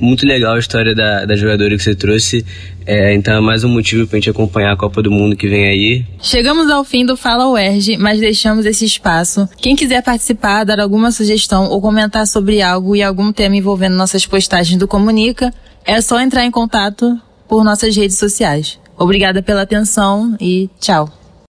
Muito 0.00 0.26
legal 0.26 0.54
a 0.54 0.58
história 0.58 0.94
da, 0.94 1.24
da 1.24 1.36
jogadora 1.36 1.76
que 1.76 1.82
você 1.82 1.94
trouxe. 1.94 2.44
É, 2.86 3.14
então 3.14 3.34
é 3.34 3.40
mais 3.40 3.64
um 3.64 3.68
motivo 3.68 4.06
pra 4.06 4.16
gente 4.16 4.30
acompanhar 4.30 4.72
a 4.72 4.76
Copa 4.76 5.02
do 5.02 5.10
Mundo 5.10 5.34
que 5.36 5.48
vem 5.48 5.66
aí. 5.66 6.04
Chegamos 6.20 6.70
ao 6.70 6.84
fim 6.84 7.04
do 7.04 7.16
Fala 7.16 7.50
UERJ, 7.50 7.96
mas 7.96 8.20
deixamos 8.20 8.64
esse 8.66 8.84
espaço. 8.84 9.48
Quem 9.56 9.74
quiser 9.74 10.02
participar, 10.02 10.64
dar 10.64 10.78
alguma 10.78 11.10
sugestão 11.10 11.68
ou 11.68 11.80
comentar 11.80 12.26
sobre 12.26 12.62
algo 12.62 12.94
e 12.94 13.02
algum 13.02 13.32
tema 13.32 13.56
envolvendo 13.56 13.96
nossas 13.96 14.24
postagens 14.26 14.78
do 14.78 14.86
Comunica, 14.86 15.52
é 15.84 16.00
só 16.00 16.20
entrar 16.20 16.44
em 16.44 16.50
contato 16.50 17.20
por 17.48 17.64
nossas 17.64 17.96
redes 17.96 18.18
sociais. 18.18 18.78
Obrigada 18.96 19.42
pela 19.42 19.62
atenção 19.62 20.36
e 20.40 20.70
tchau. 20.80 21.25